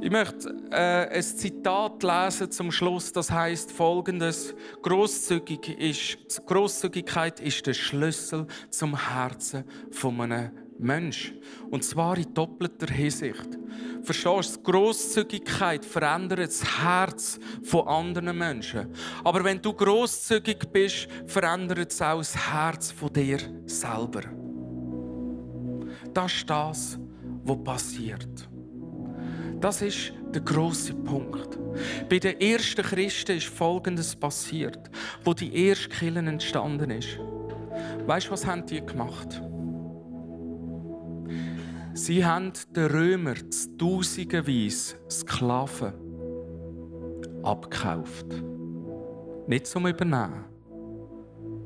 Ich 0.00 0.10
möchte 0.10 0.54
äh, 0.70 1.16
ein 1.16 1.22
Zitat 1.22 2.02
lesen 2.02 2.50
zum 2.50 2.70
Schluss, 2.70 3.12
das 3.12 3.30
heißt 3.30 3.72
folgendes: 3.72 4.54
Großzügig 4.82 5.78
ist, 5.78 6.46
Großzügigkeit 6.46 7.40
ist 7.40 7.66
der 7.66 7.74
Schlüssel 7.74 8.46
zum 8.70 8.96
Herzen 8.96 9.64
von 9.90 10.20
einem 10.20 10.52
Mensch. 10.78 11.34
Und 11.70 11.82
zwar 11.82 12.16
in 12.16 12.32
doppelter 12.32 12.92
Hinsicht. 12.92 13.58
Verstehst 14.02 14.56
du? 14.56 14.62
Grosszügigkeit 14.62 15.84
verändert 15.84 16.38
das 16.38 16.80
Herz 16.80 17.38
von 17.64 17.88
anderen 17.88 18.38
Menschen. 18.38 18.92
Aber 19.24 19.42
wenn 19.42 19.60
du 19.60 19.72
großzügig 19.72 20.58
bist, 20.72 21.08
verändert 21.26 21.90
es 21.92 22.00
auch 22.00 22.18
das 22.18 22.52
Herz 22.52 22.92
von 22.92 23.12
dir 23.12 23.38
selber. 23.66 24.22
Das 26.14 26.32
ist 26.32 26.48
das, 26.48 26.98
was 27.44 27.64
passiert. 27.64 28.47
Das 29.60 29.82
ist 29.82 30.12
der 30.32 30.42
große 30.42 30.94
Punkt. 30.94 31.58
Bei 32.08 32.18
den 32.18 32.40
ersten 32.40 32.82
Christen 32.82 33.36
ist 33.36 33.46
Folgendes 33.46 34.14
passiert, 34.14 34.78
wo 35.24 35.34
die 35.34 35.66
erste 35.66 35.88
Kirche 35.88 36.18
entstanden 36.18 36.90
ist. 36.90 37.18
Weißt 38.06 38.28
du, 38.28 38.32
was 38.32 38.46
haben 38.46 38.64
die 38.66 38.84
gemacht? 38.84 39.42
Sie 41.94 42.24
haben 42.24 42.52
den 42.74 42.86
Römer 42.86 43.34
tausendenweise 43.76 44.94
Sklaven 45.10 45.92
abgekauft. 47.42 48.26
Nicht 49.48 49.66
zum 49.66 49.86
Übernehmen, 49.86 50.44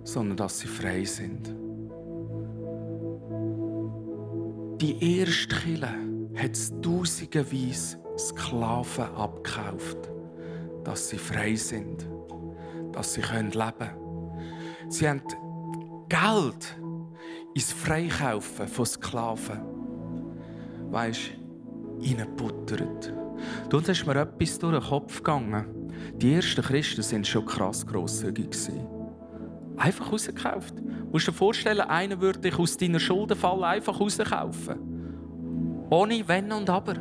sondern 0.04 0.36
dass 0.36 0.60
sie 0.60 0.68
frei 0.68 1.04
sind. 1.04 1.54
Die 4.80 5.20
erste 5.20 5.54
Kirche 5.54 6.11
hat 6.36 6.82
tausendenweise 6.82 7.98
Sklaven 8.18 9.14
abgekauft, 9.16 10.10
dass 10.84 11.08
sie 11.08 11.18
frei 11.18 11.54
sind, 11.54 12.06
dass 12.92 13.14
sie 13.14 13.22
leben 13.22 13.52
können. 13.52 14.90
Sie 14.90 15.08
haben 15.08 15.22
Geld 16.08 16.76
ins 17.54 17.72
Freikaufen 17.72 18.68
von 18.68 18.86
Sklaven 18.86 19.60
weißt, 20.90 21.30
reingebuttert. 22.00 23.12
Du, 23.68 23.80
da 23.80 23.92
ist 23.92 24.06
mir 24.06 24.16
etwas 24.16 24.58
durch 24.58 24.78
den 24.78 24.88
Kopf 24.88 25.16
gegangen. 25.18 25.90
Die 26.16 26.34
ersten 26.34 26.62
Christen 26.62 27.02
waren 27.10 27.24
schon 27.24 27.46
krass 27.46 27.86
grosszügig. 27.86 28.56
Einfach 29.76 30.12
rausgekauft. 30.12 30.78
Du 30.78 31.10
musst 31.10 31.26
dir 31.26 31.32
vorstellen, 31.32 31.80
einer 31.80 32.20
würde 32.20 32.40
dich 32.40 32.58
aus 32.58 32.76
deiner 32.76 33.00
Schuldenfalle 33.00 33.66
einfach 33.66 33.98
rauskaufen. 33.98 34.91
Ohne 35.92 36.26
Wenn 36.26 36.50
und 36.52 36.70
Aber. 36.70 36.94
Du 36.94 37.00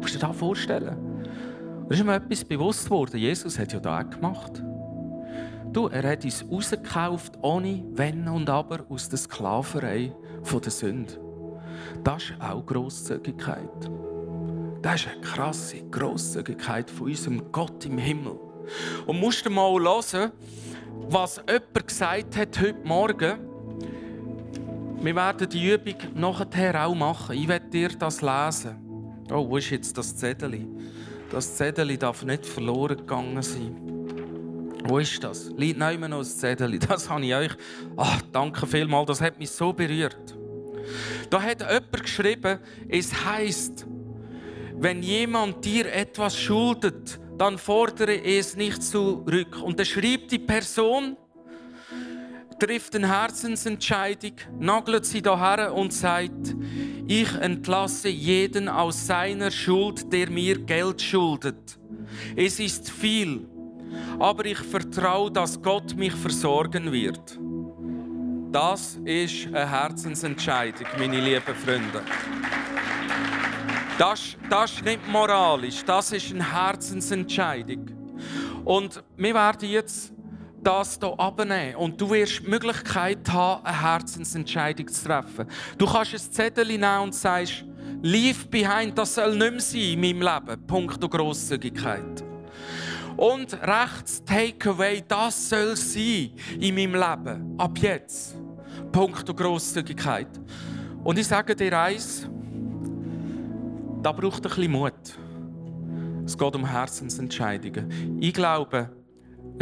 musst 0.00 0.16
dir 0.16 0.18
das 0.18 0.36
vorstellen. 0.36 0.96
Da 1.88 1.94
ist 1.94 2.04
mir 2.04 2.16
etwas 2.16 2.44
bewusst 2.44 2.86
geworden. 2.86 3.16
Jesus 3.16 3.56
hat 3.56 3.72
ja 3.72 3.78
das 3.78 4.10
gemacht. 4.10 4.60
Du, 5.72 5.86
er 5.86 6.10
hat 6.10 6.24
uns 6.24 6.44
rausgekauft, 6.50 7.38
ohne 7.40 7.84
Wenn 7.92 8.26
und 8.26 8.50
Aber, 8.50 8.84
aus 8.88 9.08
der 9.08 9.20
Sklaverei 9.20 10.12
der 10.52 10.70
Sünde. 10.72 11.20
Das 12.02 12.24
ist 12.24 12.34
auch 12.40 12.66
Grosszügigkeit. 12.66 13.90
Das 14.82 15.02
ist 15.02 15.08
eine 15.08 15.20
krasse 15.20 15.80
Grosszügigkeit 15.88 16.90
von 16.90 17.06
unserem 17.06 17.52
Gott 17.52 17.86
im 17.86 17.96
Himmel. 17.96 18.40
Und 19.06 19.20
musst 19.20 19.46
du 19.46 19.50
mal 19.50 19.80
hören, 19.80 20.32
was 21.08 21.40
jemand 21.48 21.86
gesagt 21.86 22.36
hat 22.36 22.60
heute 22.60 22.80
Morgen. 22.82 23.51
Wir 25.02 25.16
werden 25.16 25.48
die 25.48 25.68
Übung 25.68 25.96
nachher 26.14 26.86
auch 26.86 26.94
machen. 26.94 27.36
Ich 27.36 27.48
werde 27.48 27.68
dir 27.68 27.88
das 27.88 28.22
lesen. 28.22 28.76
Oh, 29.32 29.48
wo 29.48 29.56
ist 29.56 29.70
jetzt 29.70 29.98
das 29.98 30.16
Zettel? 30.16 30.64
Das 31.28 31.56
Zettel 31.56 31.96
darf 31.96 32.22
nicht 32.22 32.46
verloren 32.46 32.98
gegangen 32.98 33.42
sein. 33.42 33.74
Wo 34.84 35.00
ist 35.00 35.24
das? 35.24 35.50
Liegt 35.56 35.80
immer 35.80 36.06
noch 36.06 36.18
das 36.18 36.38
Zettel. 36.38 36.78
Das 36.88 37.10
habe 37.10 37.24
ich 37.24 37.34
euch. 37.34 37.50
Ach, 37.96 38.22
danke 38.30 38.64
vielmals, 38.64 39.08
das 39.08 39.20
hat 39.20 39.40
mich 39.40 39.50
so 39.50 39.72
berührt. 39.72 40.36
Da 41.30 41.42
hat 41.42 41.60
jemand 41.60 42.02
geschrieben, 42.02 42.60
es 42.88 43.24
heißt, 43.24 43.86
wenn 44.76 45.02
jemand 45.02 45.64
dir 45.64 45.92
etwas 45.92 46.38
schuldet, 46.38 47.18
dann 47.38 47.58
fordere 47.58 48.22
es 48.22 48.54
nicht 48.54 48.84
zurück. 48.84 49.60
Und 49.62 49.80
da 49.80 49.84
schreibt 49.84 50.30
die 50.30 50.38
Person, 50.38 51.16
trifft 52.62 52.94
eine 52.94 53.08
Herzensentscheidung, 53.08 54.34
nagelt 54.60 55.04
sie 55.04 55.20
daher 55.20 55.74
und 55.74 55.92
sagt, 55.92 56.54
ich 57.08 57.34
entlasse 57.40 58.08
jeden 58.08 58.68
aus 58.68 59.04
seiner 59.04 59.50
Schuld, 59.50 60.12
der 60.12 60.30
mir 60.30 60.60
Geld 60.60 61.02
schuldet. 61.02 61.76
Es 62.36 62.60
ist 62.60 62.88
viel, 62.88 63.48
aber 64.20 64.44
ich 64.44 64.58
vertraue, 64.58 65.32
dass 65.32 65.60
Gott 65.60 65.96
mich 65.96 66.14
versorgen 66.14 66.92
wird. 66.92 67.36
Das 68.52 68.96
ist 69.04 69.48
eine 69.48 69.68
Herzensentscheidung, 69.68 70.86
meine 71.00 71.20
lieben 71.20 71.54
Freunde. 71.56 72.00
Das, 73.98 74.36
das 74.48 74.74
ist 74.74 74.84
nicht 74.84 75.08
moralisch, 75.08 75.84
das 75.84 76.12
ist 76.12 76.30
eine 76.30 76.52
Herzensentscheidung. 76.52 77.90
Und 78.64 79.02
wir 79.16 79.34
werden 79.34 79.68
jetzt 79.68 80.11
das 80.62 80.98
hier 81.00 81.18
abnehmen 81.18 81.76
und 81.76 82.00
du 82.00 82.10
wirst 82.10 82.40
die 82.40 82.48
Möglichkeit 82.48 83.28
haben, 83.30 83.64
eine 83.64 83.82
Herzensentscheidung 83.82 84.88
zu 84.88 85.06
treffen. 85.06 85.46
Du 85.78 85.86
kannst 85.86 86.14
ein 86.14 86.32
Zettel 86.32 86.66
nehmen 86.66 87.00
und 87.00 87.14
sagst, 87.14 87.64
Leave 88.04 88.48
behind, 88.48 88.98
das 88.98 89.14
soll 89.14 89.36
nicht 89.36 89.50
mehr 89.52 89.60
sein 89.60 89.80
in 89.80 90.00
meinem 90.00 90.22
Leben. 90.22 90.66
Punkt 90.66 91.00
Grosszügigkeit. 91.00 92.24
Und 93.16 93.54
rechts 93.62 94.24
Takeaway, 94.24 95.04
das 95.06 95.50
soll 95.50 95.76
sein 95.76 96.32
in 96.58 96.74
meinem 96.74 96.94
Leben. 96.94 97.54
Ab 97.58 97.78
jetzt. 97.78 98.36
Punkt 98.90 99.36
Grosszügigkeit. 99.36 100.28
Und 101.04 101.18
ich 101.18 101.28
sage 101.28 101.54
dir 101.54 101.78
eins, 101.78 102.28
da 104.02 104.10
braucht 104.10 104.44
ein 104.44 104.48
bisschen 104.48 104.72
Mut. 104.72 105.18
Es 106.24 106.36
geht 106.36 106.56
um 106.56 106.66
Herzensentscheidungen. 106.66 108.18
Ich 108.20 108.34
glaube, 108.34 108.90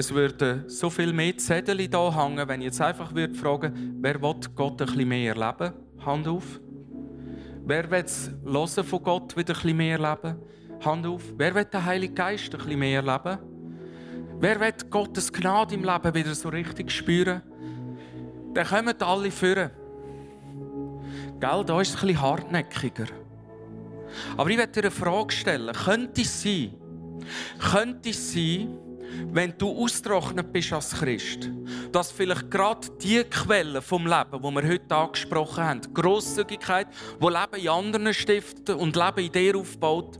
es 0.01 0.15
würden 0.15 0.67
so 0.67 0.89
viel 0.89 1.13
mehr 1.13 1.37
Zettel 1.37 1.79
hier 1.79 2.17
hängen, 2.17 2.49
wenn 2.49 2.61
ich 2.61 2.67
jetzt 2.67 2.81
einfach 2.81 3.15
würde 3.15 3.35
fragen 3.35 3.99
wer 4.01 4.21
will 4.21 4.35
Gott 4.55 4.81
ein 4.81 4.87
bisschen 4.87 5.09
mehr 5.09 5.37
erleben? 5.37 5.75
Hand 6.05 6.27
auf. 6.27 6.59
Wer 7.67 7.91
will 7.91 8.05
es 8.05 8.31
hören 8.43 8.85
von 8.85 9.03
Gott 9.03 9.37
wieder 9.37 9.53
ein 9.53 9.61
bisschen 9.61 9.77
mehr 9.77 9.99
erleben? 9.99 10.39
Hand 10.83 11.07
auf. 11.07 11.23
Wer 11.37 11.55
will 11.55 11.65
den 11.67 11.85
Heiligen 11.85 12.15
Geist 12.15 12.53
ein 12.55 12.59
bisschen 12.59 12.79
mehr 12.79 13.03
erleben? 13.05 13.39
Wer 14.39 14.59
will 14.59 14.73
Gottes 14.89 15.31
Gnade 15.31 15.75
im 15.75 15.85
Leben 15.85 16.15
wieder 16.15 16.35
so 16.35 16.49
richtig 16.49 16.91
spüren? 16.91 17.43
Dann 18.55 18.67
kommen 18.67 19.03
alle 19.03 19.31
führen. 19.31 19.71
Gell, 21.39 21.65
da 21.65 21.81
ist 21.81 21.91
es 21.91 21.97
ein 21.97 22.07
bisschen 22.07 22.23
hartnäckiger. 22.23 23.07
Aber 24.37 24.49
ich 24.49 24.57
werde 24.57 24.73
dir 24.73 24.81
eine 24.81 24.91
Frage 24.91 25.33
stellen. 25.33 25.75
Könnte 25.75 26.23
es 26.23 26.43
sein, 26.43 26.75
könnte 27.59 28.11
es 28.11 28.33
sein, 28.33 28.79
wenn 29.33 29.55
du 29.59 29.71
austrocknet 29.85 30.53
bist 30.53 30.73
als 30.73 30.93
Christ, 30.93 31.51
dass 31.93 32.11
vielleicht 32.11 32.51
gerade 32.51 32.89
die 33.03 33.23
Quelle 33.25 33.83
vom 33.83 34.07
Leben, 34.07 34.43
die 34.43 34.43
wir 34.43 34.69
heute 34.69 34.95
angesprochen 34.95 35.65
haben, 35.65 35.81
Grosszügigkeit, 35.95 36.89
wo 37.19 37.29
Leben 37.29 37.57
in 37.57 37.69
anderen 37.69 38.15
stiftet 38.15 38.71
und 38.71 38.97
Leben 38.97 39.25
in 39.27 39.33
dir 39.33 39.57
aufbaut, 39.57 40.19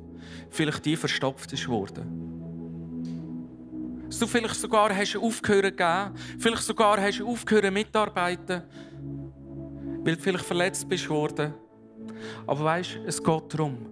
vielleicht 0.51 0.85
die 0.85 0.97
verstopft 0.97 1.53
ist 1.53 1.69
worden. 1.69 2.29
Dass 4.07 4.19
du 4.19 4.27
vielleicht 4.27 4.57
sogar 4.57 4.95
hast 4.95 5.17
aufgehört 5.17 5.77
geben, 5.77 6.15
vielleicht 6.39 6.63
sogar 6.63 7.01
hast 7.01 7.23
aufgehört 7.23 7.73
mitarbeiten, 7.73 8.63
weil 10.03 10.17
du 10.17 10.23
vielleicht 10.23 10.45
verletzt 10.45 10.89
bist 10.89 11.09
worden. 11.09 11.55
Aber 12.47 12.65
weißt, 12.65 12.99
es 13.07 13.23
geht 13.23 13.55
darum, 13.55 13.87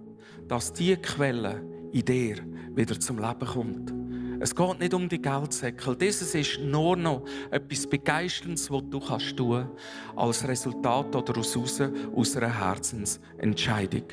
dass 0.47 0.73
diese 0.73 0.97
Quelle 0.97 1.63
in 1.91 2.03
dir 2.03 2.37
wieder 2.75 2.99
zum 2.99 3.19
Leben 3.19 3.45
kommt. 3.45 3.98
Es 4.41 4.55
geht 4.55 4.79
nicht 4.79 4.93
um 4.93 5.09
die 5.09 5.21
Geldsäckel. 5.21 5.95
Dieses 5.95 6.33
ist 6.33 6.59
nur 6.59 6.95
noch 6.95 7.25
etwas 7.51 7.85
Begeisterndes, 7.85 8.71
was 8.71 8.83
du 8.89 8.99
kannst 8.99 9.35
tun 9.35 9.69
als 10.15 10.47
Resultat 10.47 11.13
oder 11.15 11.37
aus, 11.37 11.57
aus 11.57 12.37
einer 12.37 12.59
Herzensentscheidung. 12.59 14.03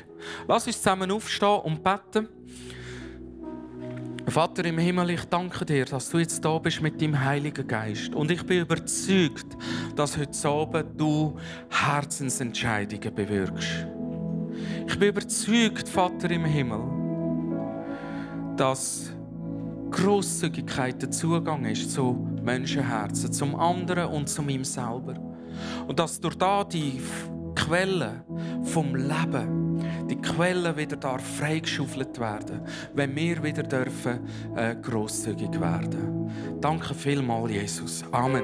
Lass 0.47 0.67
uns 0.67 0.77
zusammen 0.77 1.11
aufstehen 1.11 1.59
und 1.61 1.83
beten. 1.83 2.27
Vater 4.27 4.65
im 4.65 4.77
Himmel, 4.77 5.11
ich 5.11 5.23
danke 5.25 5.63
dir, 5.63 5.85
dass 5.85 6.09
du 6.09 6.17
jetzt 6.17 6.43
da 6.43 6.57
bist 6.57 6.81
mit 6.81 7.01
deinem 7.01 7.23
Heiligen 7.23 7.65
Geist. 7.65 8.13
Und 8.13 8.29
ich 8.29 8.45
bin 8.45 8.61
überzeugt, 8.61 9.55
dass 9.95 10.17
heute 10.17 10.49
Abend 10.49 10.99
du 10.99 11.37
Herzensentscheidungen 11.69 13.15
bewirkst. 13.15 13.87
Ich 14.85 14.99
bin 14.99 15.09
überzeugt, 15.09 15.87
Vater 15.87 16.29
im 16.31 16.43
Himmel, 16.43 16.81
dass 18.57 19.13
Grosszügigkeit 19.91 21.01
der 21.01 21.11
Zugang 21.11 21.65
ist 21.65 21.91
zu 21.91 22.27
Menschenherzen, 22.43 23.31
zum 23.31 23.55
anderen 23.55 24.09
und 24.09 24.27
zu 24.29 24.41
ihm 24.43 24.63
selber. 24.63 25.15
Und 25.87 25.99
dass 25.99 26.19
durch 26.19 26.37
da 26.37 26.63
die 26.63 27.01
Quelle 27.55 28.23
vom 28.63 28.95
Leben, 28.95 29.79
die 30.09 30.17
Quelle 30.17 30.77
wieder 30.77 30.95
darf 30.95 31.23
freigeschaufelt 31.37 32.19
werden, 32.19 32.61
wenn 32.93 33.15
wir 33.15 33.41
wieder 33.43 33.63
dürfen 33.63 34.19
äh, 34.55 34.75
großzügig 34.75 35.59
werden. 35.59 36.31
Danke 36.61 36.93
vielmals, 36.93 37.51
Jesus. 37.51 38.03
Amen. 38.11 38.43